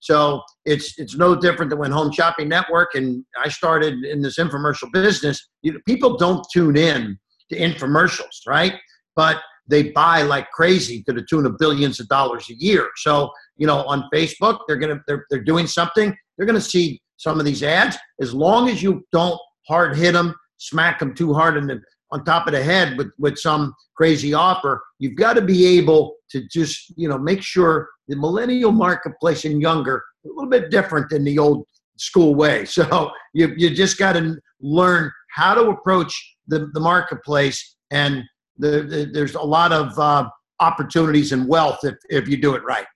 So 0.00 0.42
it's 0.64 0.98
it's 0.98 1.16
no 1.16 1.34
different 1.34 1.70
than 1.70 1.78
when 1.78 1.90
Home 1.90 2.12
Shopping 2.12 2.48
Network 2.48 2.94
and 2.94 3.24
I 3.42 3.48
started 3.48 4.04
in 4.04 4.20
this 4.20 4.38
infomercial 4.38 4.92
business. 4.92 5.48
You 5.62 5.72
know, 5.72 5.78
people 5.86 6.16
don't 6.16 6.44
tune 6.52 6.76
in 6.76 7.18
to 7.50 7.58
infomercials, 7.58 8.46
right? 8.46 8.74
But 9.16 9.40
they 9.66 9.90
buy 9.92 10.22
like 10.22 10.50
crazy 10.50 11.02
to 11.04 11.12
the 11.14 11.24
tune 11.28 11.46
of 11.46 11.56
billions 11.58 12.00
of 12.00 12.08
dollars 12.08 12.46
a 12.50 12.54
year. 12.54 12.90
So 12.96 13.30
you 13.56 13.66
know, 13.66 13.84
on 13.84 14.08
Facebook, 14.12 14.58
they're 14.66 14.76
gonna 14.76 15.00
they're 15.06 15.24
they're 15.30 15.42
doing 15.42 15.66
something. 15.66 16.14
They're 16.36 16.46
gonna 16.46 16.60
see 16.60 17.00
some 17.16 17.38
of 17.38 17.46
these 17.46 17.62
ads, 17.62 17.96
as 18.20 18.34
long 18.34 18.68
as 18.68 18.82
you 18.82 19.04
don't 19.12 19.38
hard 19.66 19.96
hit 19.96 20.12
them, 20.12 20.34
smack 20.58 20.98
them 20.98 21.14
too 21.14 21.32
hard 21.32 21.56
in 21.56 21.66
the, 21.66 21.80
on 22.10 22.24
top 22.24 22.46
of 22.46 22.52
the 22.52 22.62
head 22.62 22.96
with, 22.96 23.10
with 23.18 23.38
some 23.38 23.74
crazy 23.96 24.34
offer, 24.34 24.82
you've 24.98 25.16
got 25.16 25.34
to 25.34 25.40
be 25.40 25.78
able 25.78 26.14
to 26.30 26.46
just, 26.48 26.92
you 26.96 27.08
know, 27.08 27.18
make 27.18 27.42
sure 27.42 27.88
the 28.08 28.16
millennial 28.16 28.72
marketplace 28.72 29.44
and 29.44 29.60
younger, 29.60 30.02
a 30.24 30.28
little 30.28 30.50
bit 30.50 30.70
different 30.70 31.08
than 31.10 31.24
the 31.24 31.38
old 31.38 31.66
school 31.96 32.34
way. 32.34 32.64
So 32.74 33.10
you, 33.32 33.54
you 33.56 33.70
just 33.70 33.98
got 33.98 34.14
to 34.14 34.36
learn 34.60 35.10
how 35.30 35.54
to 35.54 35.68
approach 35.70 36.14
the, 36.46 36.70
the 36.72 36.80
marketplace 36.80 37.76
and 37.90 38.22
the, 38.58 38.82
the, 38.82 39.10
there's 39.12 39.34
a 39.34 39.42
lot 39.42 39.72
of 39.72 39.98
uh, 39.98 40.28
opportunities 40.60 41.32
and 41.32 41.48
wealth 41.48 41.78
if, 41.82 41.94
if 42.08 42.28
you 42.28 42.36
do 42.36 42.54
it 42.54 42.62
right. 42.64 42.86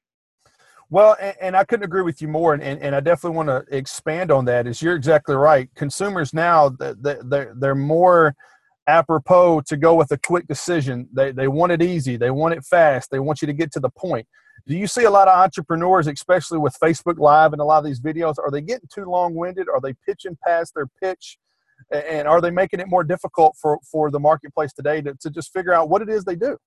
Well, 0.90 1.16
and, 1.20 1.36
and, 1.40 1.56
I 1.56 1.64
couldn't 1.64 1.84
agree 1.84 2.02
with 2.02 2.22
you 2.22 2.28
more, 2.28 2.54
and, 2.54 2.62
and, 2.62 2.80
and 2.80 2.94
I 2.94 3.00
definitely 3.00 3.36
want 3.36 3.48
to 3.48 3.76
expand 3.76 4.30
on 4.30 4.46
that. 4.46 4.66
Is 4.66 4.80
you're 4.80 4.96
exactly 4.96 5.34
right. 5.34 5.68
Consumers 5.74 6.32
now 6.32 6.70
they're 6.70 7.52
they're 7.54 7.74
more 7.74 8.34
apropos 8.86 9.60
to 9.62 9.76
go 9.76 9.94
with 9.94 10.10
a 10.12 10.18
quick 10.18 10.46
decision. 10.46 11.08
They 11.12 11.32
they 11.32 11.46
want 11.46 11.72
it 11.72 11.82
easy. 11.82 12.16
They 12.16 12.30
want 12.30 12.54
it 12.54 12.64
fast. 12.64 13.10
They 13.10 13.18
want 13.18 13.42
you 13.42 13.46
to 13.46 13.52
get 13.52 13.70
to 13.72 13.80
the 13.80 13.90
point. 13.90 14.26
Do 14.66 14.76
you 14.76 14.86
see 14.86 15.04
a 15.04 15.10
lot 15.10 15.28
of 15.28 15.38
entrepreneurs, 15.38 16.06
especially 16.06 16.58
with 16.58 16.76
Facebook 16.82 17.18
Live 17.18 17.52
and 17.52 17.60
a 17.60 17.64
lot 17.64 17.78
of 17.78 17.84
these 17.84 18.00
videos, 18.00 18.34
are 18.38 18.50
they 18.50 18.60
getting 18.60 18.88
too 18.92 19.04
long 19.04 19.34
winded? 19.34 19.68
Are 19.68 19.80
they 19.80 19.94
pitching 20.06 20.36
past 20.44 20.74
their 20.74 20.86
pitch? 21.02 21.38
And 21.90 22.28
are 22.28 22.40
they 22.40 22.50
making 22.50 22.80
it 22.80 22.88
more 22.88 23.04
difficult 23.04 23.56
for, 23.60 23.78
for 23.90 24.10
the 24.10 24.18
marketplace 24.18 24.72
today 24.72 25.00
to, 25.02 25.14
to 25.20 25.30
just 25.30 25.52
figure 25.52 25.72
out 25.72 25.88
what 25.88 26.02
it 26.02 26.10
is 26.10 26.24
they 26.24 26.36
do? 26.36 26.58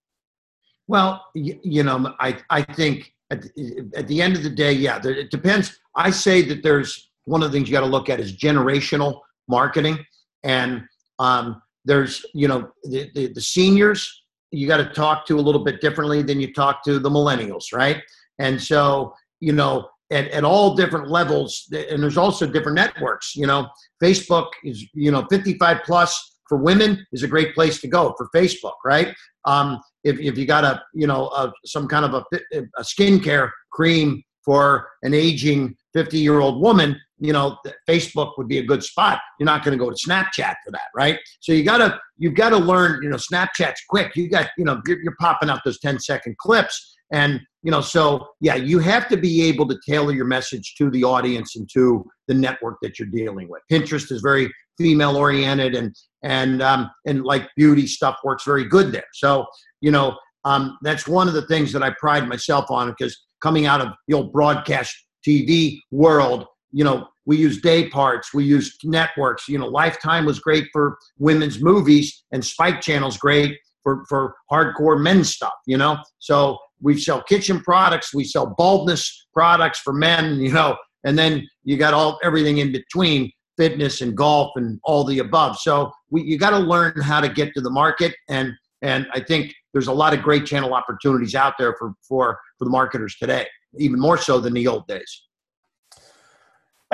Well, 0.87 1.25
you, 1.35 1.59
you 1.63 1.83
know, 1.83 2.15
I, 2.19 2.37
I 2.49 2.63
think 2.63 3.13
at 3.31 3.41
the, 3.41 3.89
at 3.95 4.07
the 4.07 4.21
end 4.21 4.35
of 4.35 4.43
the 4.43 4.49
day, 4.49 4.73
yeah, 4.73 4.99
there, 4.99 5.15
it 5.15 5.31
depends. 5.31 5.79
I 5.95 6.11
say 6.11 6.41
that 6.43 6.61
there's 6.61 7.09
one 7.25 7.41
of 7.41 7.51
the 7.51 7.57
things 7.57 7.69
you 7.69 7.73
got 7.73 7.81
to 7.81 7.85
look 7.87 8.09
at 8.09 8.19
is 8.19 8.35
generational 8.35 9.21
marketing, 9.47 9.97
and 10.43 10.83
um, 11.19 11.61
there's 11.85 12.25
you 12.33 12.47
know 12.47 12.69
the, 12.83 13.09
the, 13.15 13.33
the 13.33 13.41
seniors 13.41 14.23
you 14.51 14.67
got 14.67 14.77
to 14.77 14.89
talk 14.89 15.25
to 15.25 15.39
a 15.39 15.41
little 15.41 15.63
bit 15.63 15.79
differently 15.79 16.21
than 16.21 16.41
you 16.41 16.53
talk 16.53 16.83
to 16.83 16.99
the 16.99 17.09
millennials, 17.09 17.73
right? 17.73 18.01
And 18.39 18.61
so 18.61 19.13
you 19.39 19.53
know 19.53 19.87
at, 20.11 20.27
at 20.29 20.43
all 20.43 20.75
different 20.75 21.09
levels, 21.09 21.67
and 21.71 22.03
there's 22.03 22.17
also 22.17 22.45
different 22.45 22.75
networks. 22.75 23.35
You 23.35 23.47
know, 23.47 23.69
Facebook 24.03 24.47
is 24.63 24.85
you 24.93 25.11
know 25.11 25.25
55 25.29 25.79
plus 25.85 26.37
for 26.47 26.57
women 26.57 27.05
is 27.13 27.23
a 27.23 27.27
great 27.29 27.55
place 27.55 27.79
to 27.79 27.87
go 27.87 28.13
for 28.17 28.29
Facebook, 28.35 28.73
right? 28.83 29.15
Um, 29.45 29.79
if, 30.03 30.19
if 30.19 30.37
you 30.37 30.45
got 30.45 30.63
a 30.63 30.81
you 30.93 31.07
know 31.07 31.27
a, 31.29 31.51
some 31.65 31.87
kind 31.87 32.05
of 32.05 32.13
a, 32.13 32.23
a 32.53 32.81
skincare 32.81 33.49
cream 33.71 34.21
for 34.43 34.87
an 35.03 35.13
aging 35.13 35.75
50 35.93 36.17
year 36.17 36.39
old 36.39 36.61
woman 36.61 36.99
you 37.19 37.31
know 37.31 37.57
facebook 37.87 38.33
would 38.37 38.47
be 38.47 38.57
a 38.57 38.63
good 38.63 38.83
spot. 38.83 39.19
You're 39.39 39.45
not 39.45 39.63
going 39.63 39.77
to 39.77 39.83
go 39.83 39.89
to 39.89 39.95
snapchat 39.95 40.55
for 40.65 40.71
that 40.71 40.89
right? 40.95 41.19
So 41.39 41.53
you 41.53 41.63
gotta 41.63 41.99
you've 42.17 42.35
got 42.35 42.49
to 42.49 42.57
learn 42.57 43.01
you 43.03 43.09
know 43.09 43.17
snapchat's 43.17 43.81
quick. 43.89 44.15
You 44.15 44.29
got 44.29 44.49
you 44.57 44.65
know 44.65 44.81
you're, 44.87 45.01
you're 45.01 45.15
popping 45.19 45.49
out 45.49 45.61
those 45.63 45.79
10 45.79 45.99
second 45.99 46.37
clips 46.37 46.97
and 47.13 47.39
you 47.61 47.71
know 47.71 47.81
so 47.81 48.27
yeah 48.39 48.55
you 48.55 48.79
have 48.79 49.07
to 49.09 49.17
be 49.17 49.43
able 49.43 49.67
to 49.67 49.77
tailor 49.87 50.13
your 50.13 50.25
message 50.25 50.75
to 50.77 50.89
the 50.89 51.03
audience 51.03 51.55
and 51.55 51.69
to 51.73 52.05
the 52.27 52.33
network 52.33 52.77
that 52.81 52.97
you're 52.97 53.09
dealing 53.09 53.47
with. 53.49 53.61
Pinterest 53.71 54.11
is 54.11 54.21
very 54.21 54.51
female 54.77 55.15
oriented 55.17 55.75
and 55.75 55.95
and 56.23 56.61
um, 56.61 56.89
and 57.05 57.23
like 57.23 57.47
beauty 57.55 57.87
stuff 57.87 58.17
works 58.23 58.43
very 58.45 58.65
good 58.65 58.91
there. 58.91 59.07
So 59.13 59.45
you 59.81 59.91
know, 59.91 60.17
um, 60.45 60.77
that's 60.81 61.07
one 61.07 61.27
of 61.27 61.33
the 61.33 61.45
things 61.47 61.71
that 61.73 61.83
I 61.83 61.93
pride 61.99 62.27
myself 62.27 62.71
on 62.71 62.89
because 62.89 63.17
coming 63.41 63.65
out 63.65 63.81
of 63.81 63.89
the 64.07 64.15
old 64.15 64.31
broadcast 64.31 64.95
TV 65.27 65.79
world, 65.91 66.45
you 66.71 66.83
know, 66.83 67.07
we 67.25 67.37
use 67.37 67.61
day 67.61 67.87
parts, 67.89 68.33
we 68.33 68.43
use 68.43 68.77
networks. 68.83 69.47
You 69.47 69.59
know, 69.59 69.67
Lifetime 69.67 70.25
was 70.25 70.39
great 70.39 70.67
for 70.71 70.97
women's 71.19 71.61
movies, 71.61 72.23
and 72.31 72.43
Spike 72.43 72.81
Channel's 72.81 73.17
great 73.17 73.57
for 73.83 74.03
for 74.09 74.35
hardcore 74.51 74.99
men's 74.99 75.29
stuff. 75.29 75.53
You 75.67 75.77
know, 75.77 75.97
so 76.19 76.57
we 76.81 76.99
sell 76.99 77.21
kitchen 77.21 77.61
products, 77.61 78.13
we 78.13 78.23
sell 78.23 78.55
baldness 78.57 79.27
products 79.33 79.79
for 79.79 79.93
men. 79.93 80.39
You 80.41 80.53
know, 80.53 80.77
and 81.03 81.17
then 81.17 81.47
you 81.63 81.77
got 81.77 81.93
all 81.93 82.19
everything 82.23 82.57
in 82.57 82.71
between 82.71 83.31
fitness 83.57 84.01
and 84.01 84.17
golf 84.17 84.51
and 84.55 84.79
all 84.83 85.03
the 85.03 85.19
above. 85.19 85.57
So 85.57 85.91
we, 86.09 86.23
you 86.23 86.37
got 86.39 86.51
to 86.51 86.57
learn 86.57 86.99
how 87.01 87.21
to 87.21 87.29
get 87.29 87.53
to 87.53 87.61
the 87.61 87.69
market 87.69 88.15
and 88.29 88.53
and 88.81 89.07
I 89.13 89.19
think 89.19 89.53
there's 89.73 89.87
a 89.87 89.93
lot 89.93 90.13
of 90.13 90.21
great 90.21 90.45
channel 90.45 90.73
opportunities 90.73 91.35
out 91.35 91.53
there 91.57 91.75
for 91.77 91.93
for 92.01 92.39
for 92.57 92.65
the 92.65 92.71
marketers 92.71 93.15
today, 93.15 93.47
even 93.77 93.99
more 93.99 94.17
so 94.17 94.39
than 94.39 94.53
the 94.53 94.67
old 94.67 94.87
days. 94.87 95.23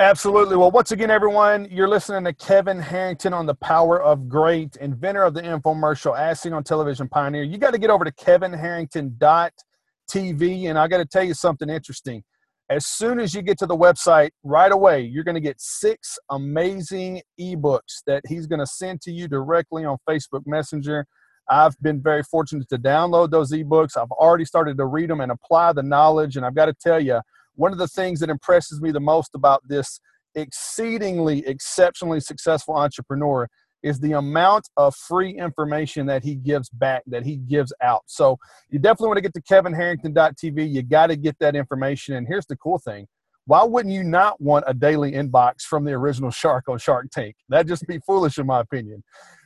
Absolutely. 0.00 0.56
Well, 0.56 0.70
once 0.70 0.92
again, 0.92 1.10
everyone, 1.10 1.66
you're 1.72 1.88
listening 1.88 2.22
to 2.22 2.32
Kevin 2.32 2.78
Harrington 2.78 3.34
on 3.34 3.46
the 3.46 3.56
Power 3.56 4.00
of 4.00 4.28
Great, 4.28 4.76
inventor 4.76 5.24
of 5.24 5.34
the 5.34 5.42
infomercial, 5.42 6.16
as 6.16 6.46
on 6.46 6.62
television 6.62 7.08
pioneer. 7.08 7.42
You 7.42 7.58
got 7.58 7.72
to 7.72 7.78
get 7.78 7.90
over 7.90 8.04
to 8.04 8.12
kevinharrington.tv, 8.12 10.70
and 10.70 10.78
I 10.78 10.86
got 10.86 10.98
to 10.98 11.04
tell 11.04 11.24
you 11.24 11.34
something 11.34 11.68
interesting. 11.68 12.22
As 12.70 12.86
soon 12.86 13.18
as 13.18 13.34
you 13.34 13.42
get 13.42 13.58
to 13.58 13.66
the 13.66 13.76
website, 13.76 14.30
right 14.44 14.70
away, 14.70 15.00
you're 15.00 15.24
going 15.24 15.34
to 15.34 15.40
get 15.40 15.60
six 15.60 16.16
amazing 16.30 17.20
ebooks 17.40 18.04
that 18.06 18.22
he's 18.28 18.46
going 18.46 18.60
to 18.60 18.66
send 18.66 19.00
to 19.00 19.10
you 19.10 19.26
directly 19.26 19.84
on 19.84 19.96
Facebook 20.08 20.42
Messenger. 20.46 21.06
I've 21.50 21.80
been 21.80 22.02
very 22.02 22.22
fortunate 22.22 22.68
to 22.68 22.78
download 22.78 23.30
those 23.30 23.52
ebooks. 23.52 23.96
I've 23.96 24.10
already 24.12 24.44
started 24.44 24.76
to 24.78 24.86
read 24.86 25.10
them 25.10 25.20
and 25.20 25.32
apply 25.32 25.72
the 25.72 25.82
knowledge, 25.82 26.36
and 26.36 26.44
I've 26.44 26.54
got 26.54 26.66
to 26.66 26.74
tell 26.74 27.00
you, 27.00 27.20
one 27.54 27.72
of 27.72 27.78
the 27.78 27.88
things 27.88 28.20
that 28.20 28.30
impresses 28.30 28.80
me 28.80 28.90
the 28.90 29.00
most 29.00 29.30
about 29.34 29.62
this 29.66 30.00
exceedingly 30.34 31.46
exceptionally 31.46 32.20
successful 32.20 32.76
entrepreneur 32.76 33.48
is 33.82 34.00
the 34.00 34.12
amount 34.12 34.68
of 34.76 34.94
free 34.94 35.30
information 35.30 36.06
that 36.06 36.22
he 36.24 36.34
gives 36.34 36.68
back 36.68 37.02
that 37.06 37.24
he 37.24 37.36
gives 37.36 37.72
out. 37.82 38.02
So 38.06 38.36
you 38.70 38.78
definitely 38.78 39.08
want 39.08 39.16
to 39.18 39.22
get 39.22 39.34
to 39.34 39.42
kevinharrington.tv 39.42 40.70
you 40.70 40.82
got 40.82 41.08
to 41.08 41.16
get 41.16 41.38
that 41.38 41.54
information. 41.54 42.16
And 42.16 42.26
here's 42.26 42.46
the 42.46 42.56
cool 42.56 42.78
thing 42.78 43.06
why 43.48 43.64
wouldn't 43.64 43.94
you 43.94 44.04
not 44.04 44.38
want 44.42 44.62
a 44.68 44.74
daily 44.74 45.12
inbox 45.12 45.62
from 45.62 45.82
the 45.82 45.92
original 45.92 46.30
shark 46.30 46.68
on 46.68 46.76
shark 46.76 47.10
tank? 47.10 47.34
That'd 47.48 47.66
just 47.66 47.86
be 47.86 47.98
foolish 48.00 48.36
in 48.36 48.46
my 48.46 48.60
opinion. 48.60 49.02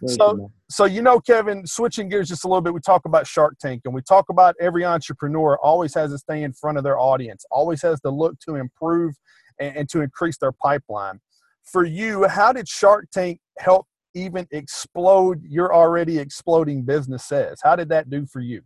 So 0.09 0.51
so 0.69 0.87
you 0.87 1.03
know 1.03 1.21
kevin 1.21 1.65
switching 1.65 2.09
gears 2.09 2.29
just 2.29 2.45
a 2.45 2.49
little 2.49 2.63
bit 2.63 2.75
we 2.75 2.81
talk 2.81 3.05
about 3.05 3.29
shark 3.29 3.57
tank 3.61 3.83
and 3.85 3.95
we 3.95 4.03
talk 4.03 4.29
about 4.29 4.57
every 4.61 4.85
entrepreneur 4.85 5.57
always 5.63 5.95
has 5.95 6.11
to 6.11 6.19
stay 6.19 6.43
in 6.43 6.53
front 6.53 6.79
of 6.79 6.83
their 6.83 6.99
audience 6.99 7.45
always 7.53 7.81
has 7.83 8.01
to 8.01 8.11
look 8.11 8.37
to 8.41 8.57
improve 8.57 9.15
and, 9.61 9.77
and 9.77 9.89
to 9.91 10.01
increase 10.01 10.37
their 10.39 10.51
pipeline. 10.51 11.21
For 11.63 11.85
you 11.85 12.27
how 12.27 12.53
did 12.53 12.69
shark 12.69 13.07
tank 13.13 13.39
help 13.61 13.87
even 14.15 14.49
explode 14.51 15.41
your 15.45 15.73
already 15.73 16.19
exploding 16.19 16.83
business 16.83 17.25
says 17.25 17.61
how 17.63 17.77
did 17.77 17.89
that 17.91 18.11
do 18.11 18.27
for 18.27 18.41
you? 18.41 18.63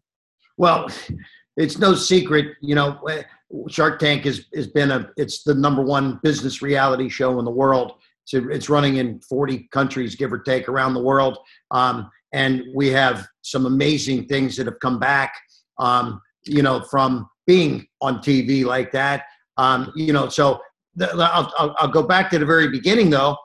Well 0.56 0.88
it's 1.58 1.76
no 1.76 1.94
secret 1.94 2.56
you 2.62 2.74
know 2.74 2.98
Shark 3.68 3.98
Tank 3.98 4.24
has, 4.24 4.46
has 4.54 4.66
been 4.66 4.90
a 4.90 5.10
it's 5.16 5.42
the 5.42 5.54
number 5.54 5.82
one 5.82 6.18
business 6.22 6.62
reality 6.62 7.08
show 7.08 7.38
in 7.38 7.44
the 7.44 7.50
world. 7.50 7.92
So 8.24 8.48
it's 8.50 8.68
running 8.68 8.96
in 8.96 9.20
40 9.20 9.68
countries, 9.70 10.16
give 10.16 10.32
or 10.32 10.40
take, 10.40 10.68
around 10.68 10.94
the 10.94 11.02
world. 11.02 11.38
Um, 11.70 12.10
and 12.32 12.64
we 12.74 12.88
have 12.88 13.26
some 13.42 13.66
amazing 13.66 14.26
things 14.26 14.56
that 14.56 14.66
have 14.66 14.80
come 14.80 14.98
back, 14.98 15.32
um, 15.78 16.20
you 16.44 16.62
know, 16.62 16.80
from 16.80 17.28
being 17.46 17.86
on 18.00 18.18
TV 18.18 18.64
like 18.64 18.90
that. 18.92 19.26
Um, 19.58 19.92
you 19.94 20.12
know, 20.12 20.28
so 20.28 20.60
the, 20.96 21.08
I'll, 21.12 21.52
I'll, 21.56 21.76
I'll 21.78 21.88
go 21.88 22.02
back 22.02 22.30
to 22.30 22.38
the 22.38 22.46
very 22.46 22.68
beginning, 22.68 23.10
though. 23.10 23.36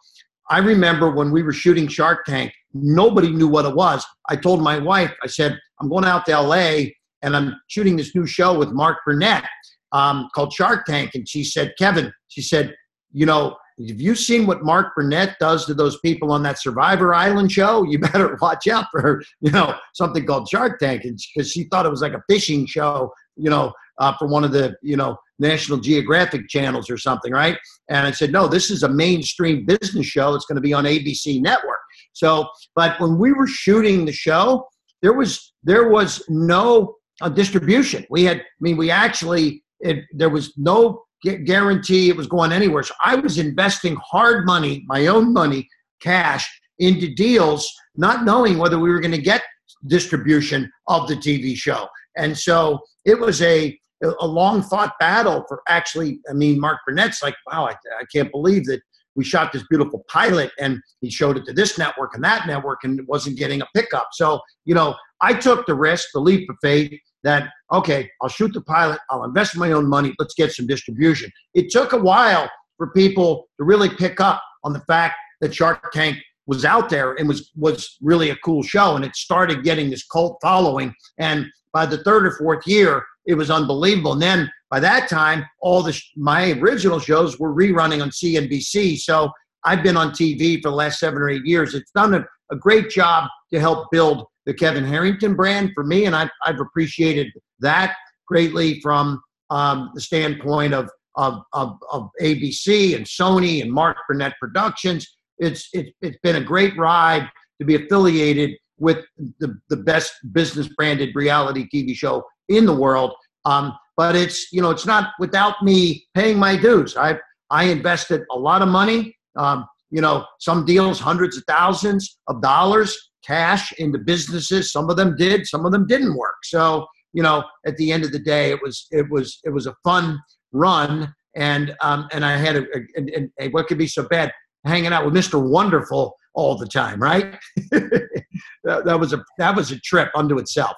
I 0.49 0.57
remember 0.57 1.11
when 1.11 1.31
we 1.31 1.43
were 1.43 1.53
shooting 1.53 1.87
Shark 1.87 2.25
Tank, 2.25 2.51
nobody 2.73 3.29
knew 3.29 3.47
what 3.47 3.65
it 3.65 3.75
was. 3.75 4.05
I 4.29 4.35
told 4.35 4.61
my 4.61 4.79
wife, 4.79 5.13
I 5.23 5.27
said, 5.27 5.59
I'm 5.79 5.89
going 5.89 6.05
out 6.05 6.25
to 6.25 6.39
LA 6.39 6.85
and 7.21 7.35
I'm 7.35 7.55
shooting 7.67 7.95
this 7.95 8.15
new 8.15 8.25
show 8.25 8.57
with 8.57 8.71
Mark 8.71 8.97
Burnett 9.05 9.45
um, 9.91 10.29
called 10.33 10.53
Shark 10.53 10.85
Tank, 10.85 11.11
and 11.13 11.27
she 11.27 11.43
said, 11.43 11.73
Kevin, 11.77 12.11
she 12.27 12.41
said, 12.41 12.75
you 13.11 13.25
know, 13.25 13.57
have 13.87 13.99
you 13.99 14.15
seen 14.15 14.45
what 14.45 14.63
Mark 14.63 14.95
Burnett 14.95 15.37
does 15.39 15.65
to 15.65 15.73
those 15.73 15.99
people 15.99 16.31
on 16.31 16.43
that 16.43 16.59
Survivor 16.59 17.13
Island 17.13 17.51
show? 17.51 17.83
You 17.83 17.99
better 18.11 18.37
watch 18.41 18.67
out 18.67 18.85
for, 18.91 19.21
you 19.41 19.51
know, 19.51 19.75
something 19.93 20.25
called 20.25 20.49
Shark 20.49 20.79
Tank, 20.79 21.03
because 21.03 21.51
she 21.51 21.65
thought 21.65 21.85
it 21.85 21.89
was 21.89 22.01
like 22.01 22.13
a 22.13 22.23
fishing 22.29 22.65
show, 22.65 23.11
you 23.35 23.49
know, 23.49 23.73
uh, 23.97 24.15
for 24.17 24.27
one 24.27 24.43
of 24.43 24.51
the, 24.51 24.75
you 24.81 24.97
know, 24.97 25.17
National 25.39 25.79
Geographic 25.79 26.47
channels 26.47 26.89
or 26.89 26.97
something, 26.97 27.33
right? 27.33 27.57
And 27.89 28.05
I 28.05 28.11
said, 28.11 28.31
no, 28.31 28.47
this 28.47 28.69
is 28.69 28.83
a 28.83 28.89
mainstream 28.89 29.65
business 29.65 30.05
show. 30.05 30.35
It's 30.35 30.45
going 30.45 30.55
to 30.55 30.61
be 30.61 30.73
on 30.73 30.85
ABC 30.85 31.41
Network. 31.41 31.79
So, 32.13 32.47
but 32.75 32.99
when 32.99 33.17
we 33.17 33.33
were 33.33 33.47
shooting 33.47 34.05
the 34.05 34.11
show, 34.11 34.67
there 35.01 35.13
was 35.13 35.53
there 35.63 35.89
was 35.89 36.23
no 36.29 36.95
uh, 37.21 37.29
distribution. 37.29 38.05
We 38.09 38.23
had, 38.23 38.37
I 38.37 38.43
mean, 38.59 38.77
we 38.77 38.91
actually 38.91 39.60
it, 39.81 40.05
there 40.13 40.29
was 40.29 40.53
no 40.57 41.03
guarantee 41.45 42.09
it 42.09 42.17
was 42.17 42.27
going 42.27 42.51
anywhere. 42.51 42.83
So 42.83 42.93
I 43.03 43.15
was 43.15 43.37
investing 43.37 43.95
hard 44.03 44.45
money, 44.45 44.83
my 44.87 45.07
own 45.07 45.33
money, 45.33 45.67
cash, 46.01 46.49
into 46.79 47.13
deals, 47.13 47.71
not 47.95 48.25
knowing 48.25 48.57
whether 48.57 48.79
we 48.79 48.89
were 48.89 48.99
going 48.99 49.11
to 49.11 49.21
get 49.21 49.43
distribution 49.87 50.69
of 50.87 51.07
the 51.07 51.15
TV 51.15 51.55
show. 51.55 51.87
And 52.17 52.37
so 52.37 52.79
it 53.05 53.19
was 53.19 53.41
a 53.41 53.77
a 54.19 54.25
long 54.25 54.63
thought 54.63 54.93
battle 54.99 55.45
for 55.47 55.61
actually. 55.67 56.19
I 56.27 56.33
mean, 56.33 56.59
Mark 56.59 56.79
Burnett's 56.87 57.21
like, 57.21 57.35
wow, 57.45 57.67
I, 57.67 57.73
I 57.99 58.03
can't 58.11 58.31
believe 58.31 58.65
that 58.65 58.81
we 59.15 59.23
shot 59.23 59.51
this 59.51 59.63
beautiful 59.69 60.03
pilot 60.07 60.51
and 60.59 60.79
he 61.01 61.11
showed 61.11 61.37
it 61.37 61.45
to 61.45 61.53
this 61.53 61.77
network 61.77 62.15
and 62.15 62.23
that 62.23 62.47
network 62.47 62.79
and 62.83 62.99
it 62.99 63.07
wasn't 63.07 63.37
getting 63.37 63.61
a 63.61 63.67
pickup. 63.75 64.07
So 64.13 64.39
you 64.65 64.73
know, 64.73 64.95
I 65.21 65.33
took 65.33 65.65
the 65.65 65.75
risk, 65.75 66.09
the 66.13 66.19
leap 66.19 66.49
of 66.49 66.57
faith 66.61 66.99
that, 67.23 67.49
okay, 67.71 68.09
I'll 68.21 68.29
shoot 68.29 68.53
the 68.53 68.61
pilot, 68.61 68.99
I'll 69.09 69.23
invest 69.23 69.55
my 69.55 69.71
own 69.71 69.87
money, 69.87 70.13
let's 70.17 70.33
get 70.33 70.51
some 70.51 70.65
distribution. 70.67 71.31
It 71.53 71.69
took 71.69 71.93
a 71.93 71.97
while 71.97 72.49
for 72.77 72.91
people 72.91 73.47
to 73.57 73.63
really 73.63 73.89
pick 73.89 74.19
up 74.19 74.41
on 74.63 74.73
the 74.73 74.81
fact 74.81 75.15
that 75.41 75.53
Shark 75.53 75.91
Tank 75.91 76.17
was 76.47 76.65
out 76.65 76.89
there 76.89 77.13
and 77.13 77.27
was 77.27 77.51
was 77.55 77.97
really 78.01 78.31
a 78.31 78.35
cool 78.37 78.63
show 78.63 78.95
and 78.95 79.05
it 79.05 79.15
started 79.15 79.63
getting 79.63 79.89
this 79.89 80.05
cult 80.07 80.37
following 80.41 80.93
and 81.19 81.45
by 81.71 81.85
the 81.85 82.03
third 82.03 82.25
or 82.25 82.31
fourth 82.31 82.65
year 82.65 83.03
it 83.27 83.35
was 83.35 83.51
unbelievable 83.51 84.13
and 84.13 84.21
then 84.21 84.51
by 84.69 84.79
that 84.79 85.07
time 85.07 85.45
all 85.61 85.83
the 85.83 85.97
my 86.17 86.51
original 86.53 86.99
shows 86.99 87.39
were 87.39 87.53
rerunning 87.53 88.01
on 88.01 88.09
CNBC 88.09 88.97
so 88.97 89.29
I've 89.63 89.83
been 89.83 89.95
on 89.95 90.11
TV 90.11 90.59
for 90.61 90.69
the 90.69 90.75
last 90.75 90.99
7 90.99 91.21
or 91.21 91.29
8 91.29 91.45
years 91.45 91.75
it's 91.75 91.91
done 91.91 92.15
a, 92.15 92.25
a 92.51 92.55
great 92.55 92.89
job 92.89 93.29
to 93.53 93.59
help 93.59 93.91
build 93.91 94.25
the 94.45 94.53
Kevin 94.53 94.83
Harrington 94.83 95.35
brand 95.35 95.71
for 95.73 95.83
me, 95.83 96.05
and 96.05 96.15
I've, 96.15 96.29
I've 96.45 96.59
appreciated 96.59 97.31
that 97.59 97.95
greatly 98.27 98.79
from 98.81 99.21
um, 99.49 99.91
the 99.93 100.01
standpoint 100.01 100.73
of, 100.73 100.89
of, 101.15 101.41
of, 101.53 101.77
of, 101.91 102.09
ABC 102.21 102.95
and 102.95 103.05
Sony 103.05 103.61
and 103.61 103.71
Mark 103.71 103.97
Burnett 104.07 104.33
Productions. 104.39 105.05
It's, 105.37 105.67
it, 105.73 105.93
it's 106.01 106.17
been 106.23 106.37
a 106.37 106.43
great 106.43 106.77
ride 106.77 107.29
to 107.59 107.65
be 107.65 107.75
affiliated 107.75 108.51
with 108.79 108.99
the, 109.39 109.59
the 109.69 109.77
best 109.77 110.13
business 110.31 110.69
branded 110.69 111.13
reality 111.13 111.67
TV 111.73 111.95
show 111.95 112.23
in 112.47 112.65
the 112.65 112.73
world. 112.73 113.13
Um, 113.45 113.73
but 113.97 114.15
it's, 114.15 114.51
you 114.53 114.61
know, 114.61 114.71
it's 114.71 114.85
not 114.85 115.11
without 115.19 115.61
me 115.61 116.07
paying 116.15 116.39
my 116.39 116.55
dues. 116.55 116.95
I, 116.95 117.19
I 117.49 117.65
invested 117.65 118.21
a 118.31 118.39
lot 118.39 118.61
of 118.61 118.69
money, 118.69 119.15
um, 119.35 119.65
you 119.89 120.01
know, 120.01 120.25
some 120.39 120.65
deals, 120.65 120.99
hundreds 120.99 121.37
of 121.37 121.43
thousands 121.47 122.17
of 122.27 122.41
dollars 122.41 123.10
cash 123.25 123.71
into 123.73 123.99
businesses. 123.99 124.71
Some 124.71 124.89
of 124.89 124.97
them 124.97 125.15
did, 125.15 125.45
some 125.47 125.65
of 125.65 125.71
them 125.71 125.87
didn't 125.87 126.15
work. 126.15 126.43
So, 126.43 126.85
you 127.13 127.23
know, 127.23 127.43
at 127.65 127.77
the 127.77 127.91
end 127.91 128.03
of 128.03 128.11
the 128.11 128.19
day, 128.19 128.51
it 128.51 128.59
was 128.61 128.87
it 128.91 129.09
was 129.09 129.39
it 129.43 129.49
was 129.49 129.67
a 129.67 129.75
fun 129.83 130.19
run, 130.51 131.13
and 131.35 131.75
um, 131.81 132.07
and 132.11 132.25
I 132.25 132.37
had 132.37 132.55
a, 132.55 132.61
a, 132.61 132.79
a, 132.97 133.29
a 133.39 133.47
what 133.49 133.67
could 133.67 133.77
be 133.77 133.87
so 133.87 134.03
bad 134.03 134.31
hanging 134.65 134.93
out 134.93 135.05
with 135.05 135.13
Mr. 135.13 135.41
Wonderful 135.41 136.15
all 136.33 136.57
the 136.57 136.67
time, 136.67 137.01
right? 137.01 137.35
that, 137.71 138.85
that 138.85 138.99
was 138.99 139.13
a 139.13 139.23
that 139.37 139.55
was 139.55 139.71
a 139.71 139.79
trip 139.79 140.09
unto 140.15 140.37
itself. 140.37 140.75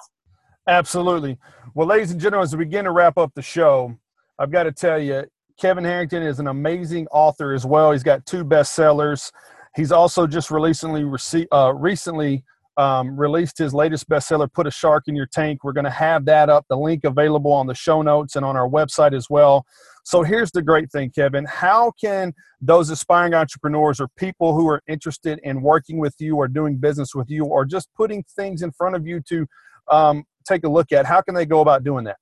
Absolutely. 0.68 1.38
Well, 1.74 1.86
ladies 1.86 2.10
and 2.10 2.20
gentlemen, 2.20 2.44
as 2.44 2.56
we 2.56 2.64
begin 2.64 2.84
to 2.86 2.90
wrap 2.90 3.18
up 3.18 3.32
the 3.34 3.42
show, 3.42 3.96
I've 4.38 4.50
got 4.50 4.62
to 4.62 4.72
tell 4.72 4.98
you, 4.98 5.24
Kevin 5.60 5.84
Harrington 5.84 6.22
is 6.22 6.40
an 6.40 6.48
amazing 6.48 7.06
author 7.08 7.52
as 7.52 7.66
well. 7.66 7.92
He's 7.92 8.02
got 8.02 8.24
two 8.26 8.44
bestsellers. 8.44 9.30
He's 9.76 9.92
also 9.92 10.26
just 10.26 10.50
recently 10.50 11.02
rece- 11.02 11.46
uh, 11.52 11.74
recently 11.74 12.44
um, 12.76 13.16
released 13.16 13.58
his 13.58 13.72
latest 13.72 14.08
bestseller, 14.08 14.52
"Put 14.52 14.66
a 14.66 14.70
Shark 14.70 15.04
in 15.06 15.14
Your 15.14 15.26
Tank." 15.26 15.64
We're 15.64 15.72
going 15.72 15.84
to 15.84 15.90
have 15.90 16.24
that 16.26 16.48
up, 16.48 16.64
the 16.68 16.76
link 16.76 17.04
available 17.04 17.52
on 17.52 17.66
the 17.66 17.74
show 17.74 18.02
notes 18.02 18.36
and 18.36 18.44
on 18.44 18.56
our 18.56 18.68
website 18.68 19.14
as 19.14 19.28
well. 19.30 19.64
So 20.04 20.22
here's 20.22 20.50
the 20.50 20.62
great 20.62 20.90
thing, 20.90 21.10
Kevin. 21.10 21.44
How 21.46 21.92
can 22.00 22.34
those 22.60 22.90
aspiring 22.90 23.34
entrepreneurs 23.34 24.00
or 24.00 24.08
people 24.16 24.54
who 24.54 24.68
are 24.68 24.82
interested 24.88 25.40
in 25.44 25.62
working 25.62 25.98
with 25.98 26.14
you 26.18 26.36
or 26.36 26.48
doing 26.48 26.76
business 26.76 27.14
with 27.14 27.30
you 27.30 27.44
or 27.44 27.64
just 27.64 27.88
putting 27.94 28.24
things 28.36 28.62
in 28.62 28.72
front 28.72 28.96
of 28.96 29.06
you 29.06 29.20
to 29.28 29.46
um, 29.90 30.24
take 30.46 30.64
a 30.64 30.68
look 30.68 30.92
at, 30.92 31.06
how 31.06 31.20
can 31.20 31.34
they 31.34 31.46
go 31.46 31.60
about 31.60 31.84
doing 31.84 32.04
that? 32.04 32.16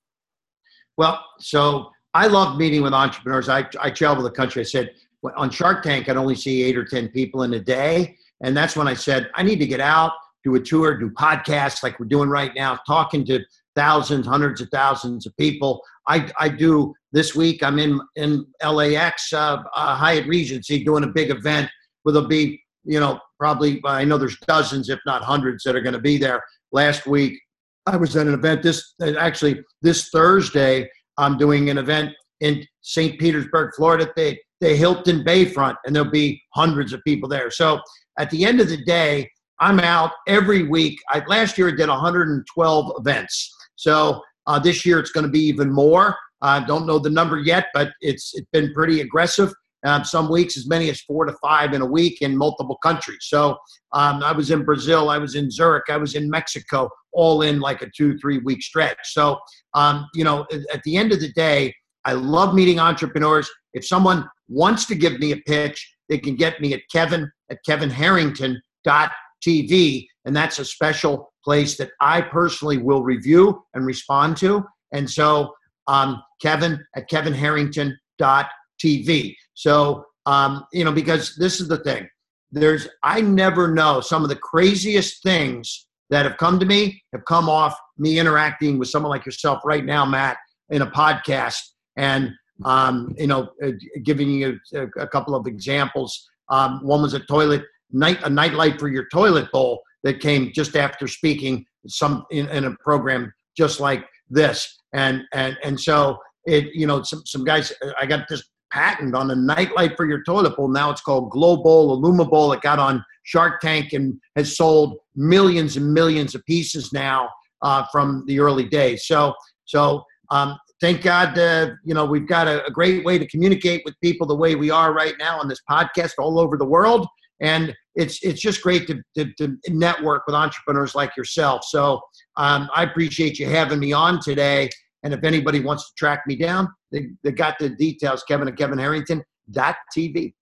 Well, 0.96 1.24
so 1.38 1.90
I 2.14 2.26
love 2.26 2.56
meeting 2.56 2.82
with 2.82 2.92
entrepreneurs. 2.92 3.48
I, 3.48 3.66
I 3.80 3.90
travel 3.90 4.22
the 4.22 4.30
country. 4.30 4.60
I 4.60 4.64
said, 4.64 4.90
on 5.36 5.50
Shark 5.50 5.82
Tank, 5.82 6.08
I'd 6.08 6.16
only 6.16 6.34
see 6.34 6.62
eight 6.62 6.76
or 6.76 6.84
10 6.84 7.08
people 7.08 7.42
in 7.44 7.54
a 7.54 7.60
day. 7.60 8.16
And 8.42 8.56
that's 8.56 8.76
when 8.76 8.88
I 8.88 8.94
said, 8.94 9.30
I 9.34 9.42
need 9.42 9.60
to 9.60 9.66
get 9.66 9.80
out, 9.80 10.12
do 10.44 10.54
a 10.56 10.60
tour, 10.60 10.98
do 10.98 11.10
podcasts 11.10 11.82
like 11.82 11.98
we're 12.00 12.06
doing 12.06 12.28
right 12.28 12.52
now, 12.56 12.78
talking 12.86 13.24
to 13.26 13.40
thousands, 13.76 14.26
hundreds 14.26 14.60
of 14.60 14.68
thousands 14.70 15.26
of 15.26 15.36
people. 15.36 15.82
I, 16.08 16.30
I 16.38 16.48
do 16.48 16.92
this 17.12 17.34
week, 17.34 17.62
I'm 17.62 17.78
in, 17.78 18.00
in 18.16 18.44
LAX, 18.64 19.32
uh, 19.32 19.62
uh, 19.74 19.94
Hyatt 19.94 20.26
Regency, 20.26 20.82
doing 20.82 21.04
a 21.04 21.08
big 21.08 21.30
event 21.30 21.70
where 22.02 22.12
there'll 22.12 22.28
be, 22.28 22.60
you 22.84 22.98
know, 22.98 23.20
probably, 23.38 23.80
I 23.84 24.04
know 24.04 24.18
there's 24.18 24.38
dozens, 24.48 24.88
if 24.88 24.98
not 25.06 25.22
hundreds, 25.22 25.62
that 25.64 25.76
are 25.76 25.80
going 25.80 25.94
to 25.94 26.00
be 26.00 26.18
there. 26.18 26.42
Last 26.72 27.06
week, 27.06 27.38
I 27.86 27.96
was 27.96 28.16
at 28.16 28.26
an 28.26 28.34
event 28.34 28.62
this 28.62 28.94
actually 29.18 29.62
this 29.82 30.08
Thursday. 30.08 30.88
I'm 31.18 31.36
doing 31.36 31.68
an 31.68 31.78
event 31.78 32.14
in 32.42 32.66
St. 32.82 33.18
Petersburg, 33.18 33.72
Florida, 33.74 34.10
the, 34.16 34.36
the 34.60 34.76
Hilton 34.76 35.24
Bayfront, 35.24 35.76
and 35.86 35.94
there'll 35.94 36.10
be 36.10 36.42
hundreds 36.54 36.92
of 36.92 37.02
people 37.04 37.28
there. 37.28 37.50
So 37.50 37.80
at 38.18 38.28
the 38.30 38.44
end 38.44 38.60
of 38.60 38.68
the 38.68 38.84
day, 38.84 39.30
I'm 39.60 39.78
out 39.78 40.10
every 40.26 40.64
week. 40.64 41.00
I, 41.08 41.22
last 41.28 41.56
year 41.56 41.68
I 41.68 41.76
did 41.76 41.88
112 41.88 42.92
events. 42.98 43.56
So 43.76 44.20
uh, 44.46 44.58
this 44.58 44.84
year 44.84 44.98
it's 44.98 45.12
going 45.12 45.24
to 45.24 45.30
be 45.30 45.40
even 45.40 45.72
more. 45.72 46.16
I 46.42 46.64
don't 46.64 46.86
know 46.86 46.98
the 46.98 47.10
number 47.10 47.38
yet, 47.38 47.68
but 47.72 47.92
it's 48.00 48.32
it's 48.34 48.48
been 48.52 48.74
pretty 48.74 49.00
aggressive. 49.00 49.52
Um, 49.84 50.04
some 50.04 50.30
weeks 50.30 50.56
as 50.56 50.68
many 50.68 50.90
as 50.90 51.00
four 51.00 51.24
to 51.24 51.34
five 51.42 51.74
in 51.74 51.82
a 51.82 51.86
week 51.86 52.22
in 52.22 52.36
multiple 52.36 52.78
countries. 52.84 53.18
So 53.22 53.56
um, 53.92 54.22
I 54.22 54.30
was 54.32 54.52
in 54.52 54.64
Brazil, 54.64 55.10
I 55.10 55.18
was 55.18 55.34
in 55.34 55.50
Zurich, 55.50 55.84
I 55.88 55.96
was 55.96 56.14
in 56.14 56.30
Mexico, 56.30 56.88
all 57.12 57.42
in 57.42 57.58
like 57.60 57.82
a 57.82 57.90
two 57.96 58.16
three 58.18 58.38
week 58.38 58.62
stretch. 58.62 58.98
So 59.12 59.38
um, 59.74 60.08
you 60.14 60.24
know, 60.24 60.46
at 60.72 60.82
the 60.84 60.96
end 60.96 61.12
of 61.12 61.20
the 61.20 61.32
day, 61.32 61.72
I 62.04 62.12
love 62.12 62.54
meeting 62.54 62.78
entrepreneurs. 62.78 63.50
If 63.74 63.84
someone 63.86 64.28
wants 64.48 64.86
to 64.86 64.94
give 64.94 65.18
me 65.18 65.32
a 65.32 65.36
pitch, 65.36 65.94
they 66.08 66.16
can 66.18 66.36
get 66.36 66.60
me 66.60 66.72
at 66.74 66.82
Kevin 66.90 67.30
at 67.50 67.58
kevinharrington.tv. 67.68 70.06
And 70.24 70.36
that's 70.36 70.58
a 70.58 70.64
special 70.64 71.32
place 71.44 71.76
that 71.76 71.90
I 72.00 72.20
personally 72.20 72.78
will 72.78 73.02
review 73.02 73.64
and 73.74 73.84
respond 73.86 74.36
to. 74.38 74.64
And 74.92 75.10
so, 75.10 75.52
um, 75.88 76.22
Kevin 76.40 76.84
at 76.94 77.10
kevinharrington.tv. 77.10 79.34
So, 79.54 80.04
um, 80.26 80.64
you 80.72 80.84
know, 80.84 80.92
because 80.92 81.34
this 81.36 81.60
is 81.60 81.66
the 81.68 81.78
thing. 81.78 82.08
There's, 82.52 82.86
I 83.02 83.22
never 83.22 83.72
know 83.72 84.00
some 84.00 84.22
of 84.22 84.28
the 84.28 84.36
craziest 84.36 85.22
things 85.22 85.86
that 86.10 86.26
have 86.26 86.36
come 86.36 86.60
to 86.60 86.66
me 86.66 87.02
have 87.12 87.24
come 87.24 87.48
off 87.48 87.76
me 87.96 88.18
interacting 88.18 88.78
with 88.78 88.88
someone 88.88 89.10
like 89.10 89.24
yourself 89.24 89.60
right 89.64 89.84
now, 89.84 90.04
Matt, 90.04 90.36
in 90.68 90.82
a 90.82 90.90
podcast 90.90 91.58
and 91.96 92.32
um, 92.64 93.14
you 93.18 93.26
know, 93.26 93.50
uh, 93.62 93.72
giving 94.02 94.30
you 94.30 94.58
a, 94.74 94.82
a, 95.00 95.08
couple 95.08 95.34
of 95.34 95.46
examples. 95.46 96.28
Um, 96.48 96.80
one 96.82 97.02
was 97.02 97.14
a 97.14 97.20
toilet 97.20 97.64
night, 97.90 98.22
a 98.22 98.30
nightlight 98.30 98.78
for 98.78 98.88
your 98.88 99.08
toilet 99.08 99.50
bowl 99.50 99.82
that 100.04 100.20
came 100.20 100.52
just 100.52 100.76
after 100.76 101.08
speaking 101.08 101.64
some 101.86 102.24
in, 102.30 102.48
in 102.50 102.64
a 102.64 102.76
program 102.76 103.32
just 103.56 103.80
like 103.80 104.04
this, 104.30 104.80
and 104.92 105.22
and 105.32 105.56
and 105.64 105.80
so 105.80 106.18
it, 106.44 106.74
you 106.74 106.86
know, 106.86 107.02
some 107.02 107.22
some 107.26 107.44
guys. 107.44 107.72
I 108.00 108.06
got 108.06 108.28
this 108.28 108.44
patent 108.72 109.14
on 109.14 109.30
a 109.30 109.36
nightlight 109.36 109.96
for 109.96 110.06
your 110.06 110.22
toilet 110.22 110.56
bowl. 110.56 110.68
Now 110.68 110.90
it's 110.90 111.02
called 111.02 111.30
Glow 111.30 111.56
Bowl, 111.62 112.00
Illumibowl. 112.00 112.56
It 112.56 112.62
got 112.62 112.78
on 112.78 113.04
Shark 113.24 113.60
Tank 113.60 113.92
and 113.92 114.18
has 114.36 114.56
sold 114.56 114.98
millions 115.14 115.76
and 115.76 115.92
millions 115.92 116.34
of 116.34 116.44
pieces 116.46 116.92
now 116.92 117.28
uh, 117.60 117.84
from 117.92 118.24
the 118.26 118.40
early 118.40 118.64
days. 118.64 119.06
So 119.06 119.34
so 119.64 120.04
um, 120.30 120.58
thank 120.82 121.00
God, 121.00 121.38
uh, 121.38 121.70
you 121.84 121.94
know, 121.94 122.04
we've 122.04 122.26
got 122.26 122.48
a, 122.48 122.66
a, 122.66 122.70
great 122.70 123.04
way 123.04 123.16
to 123.16 123.26
communicate 123.28 123.82
with 123.84 123.94
people 124.02 124.26
the 124.26 124.34
way 124.34 124.56
we 124.56 124.68
are 124.68 124.92
right 124.92 125.14
now 125.16 125.38
on 125.38 125.46
this 125.46 125.60
podcast 125.70 126.14
all 126.18 126.40
over 126.40 126.58
the 126.58 126.64
world. 126.64 127.06
And 127.40 127.72
it's 127.94 128.22
it's 128.22 128.40
just 128.40 128.62
great 128.62 128.86
to, 128.88 129.00
to, 129.16 129.32
to 129.38 129.56
network 129.68 130.24
with 130.26 130.34
entrepreneurs 130.34 130.94
like 130.94 131.16
yourself. 131.16 131.62
So 131.64 132.00
um, 132.36 132.68
I 132.74 132.82
appreciate 132.82 133.38
you 133.38 133.46
having 133.46 133.78
me 133.78 133.92
on 133.92 134.20
today. 134.20 134.70
And 135.04 135.14
if 135.14 135.22
anybody 135.24 135.60
wants 135.60 135.88
to 135.88 135.94
track 135.96 136.22
me 136.26 136.36
down, 136.36 136.68
they, 136.90 137.10
they 137.22 137.30
got 137.30 137.58
the 137.58 137.70
details, 137.70 138.24
Kevin 138.24 138.48
at 138.48 138.56
kevinharrington.tv. 138.56 140.34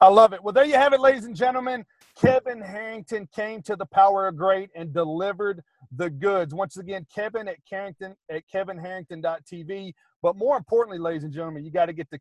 I 0.00 0.08
love 0.08 0.32
it. 0.32 0.42
Well, 0.42 0.52
there 0.52 0.64
you 0.64 0.74
have 0.74 0.94
it, 0.94 1.00
ladies 1.00 1.26
and 1.26 1.36
gentlemen. 1.36 1.84
Kevin 2.20 2.60
Harrington 2.60 3.26
came 3.34 3.62
to 3.62 3.74
the 3.76 3.86
Power 3.86 4.28
of 4.28 4.36
Great 4.36 4.68
and 4.74 4.92
delivered 4.92 5.62
the 5.96 6.10
goods. 6.10 6.54
Once 6.54 6.76
again, 6.76 7.06
Kevin 7.12 7.48
at 7.48 7.56
Carrington 7.68 8.14
at 8.30 8.42
kevinharrington.tv. 8.52 9.94
But 10.22 10.36
more 10.36 10.58
importantly, 10.58 10.98
ladies 10.98 11.24
and 11.24 11.32
gentlemen, 11.32 11.64
you 11.64 11.70
got 11.70 11.86
to 11.86 11.94
get 11.94 12.08
to 12.10 12.18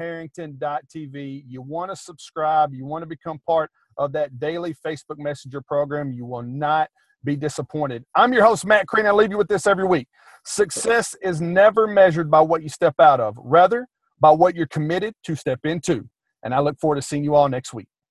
kevinharrington.tv. 0.00 1.44
You 1.46 1.60
want 1.60 1.90
to 1.90 1.96
subscribe, 1.96 2.72
you 2.72 2.86
want 2.86 3.02
to 3.02 3.06
become 3.06 3.38
part 3.46 3.70
of 3.98 4.12
that 4.12 4.40
daily 4.40 4.74
Facebook 4.84 5.18
Messenger 5.18 5.60
program. 5.60 6.10
You 6.10 6.24
will 6.24 6.42
not 6.42 6.88
be 7.24 7.36
disappointed. 7.36 8.04
I'm 8.14 8.32
your 8.32 8.44
host, 8.44 8.64
Matt 8.64 8.86
Crean. 8.86 9.04
I 9.06 9.10
leave 9.10 9.30
you 9.30 9.38
with 9.38 9.48
this 9.48 9.66
every 9.66 9.86
week. 9.86 10.08
Success 10.46 11.14
is 11.22 11.42
never 11.42 11.86
measured 11.86 12.30
by 12.30 12.40
what 12.40 12.62
you 12.62 12.70
step 12.70 12.94
out 12.98 13.20
of, 13.20 13.36
rather, 13.38 13.86
by 14.18 14.30
what 14.30 14.54
you're 14.54 14.66
committed 14.66 15.14
to 15.24 15.34
step 15.36 15.60
into. 15.64 16.08
And 16.42 16.54
I 16.54 16.60
look 16.60 16.78
forward 16.80 16.96
to 16.96 17.02
seeing 17.02 17.24
you 17.24 17.34
all 17.34 17.50
next 17.50 17.74
week. 17.74 17.88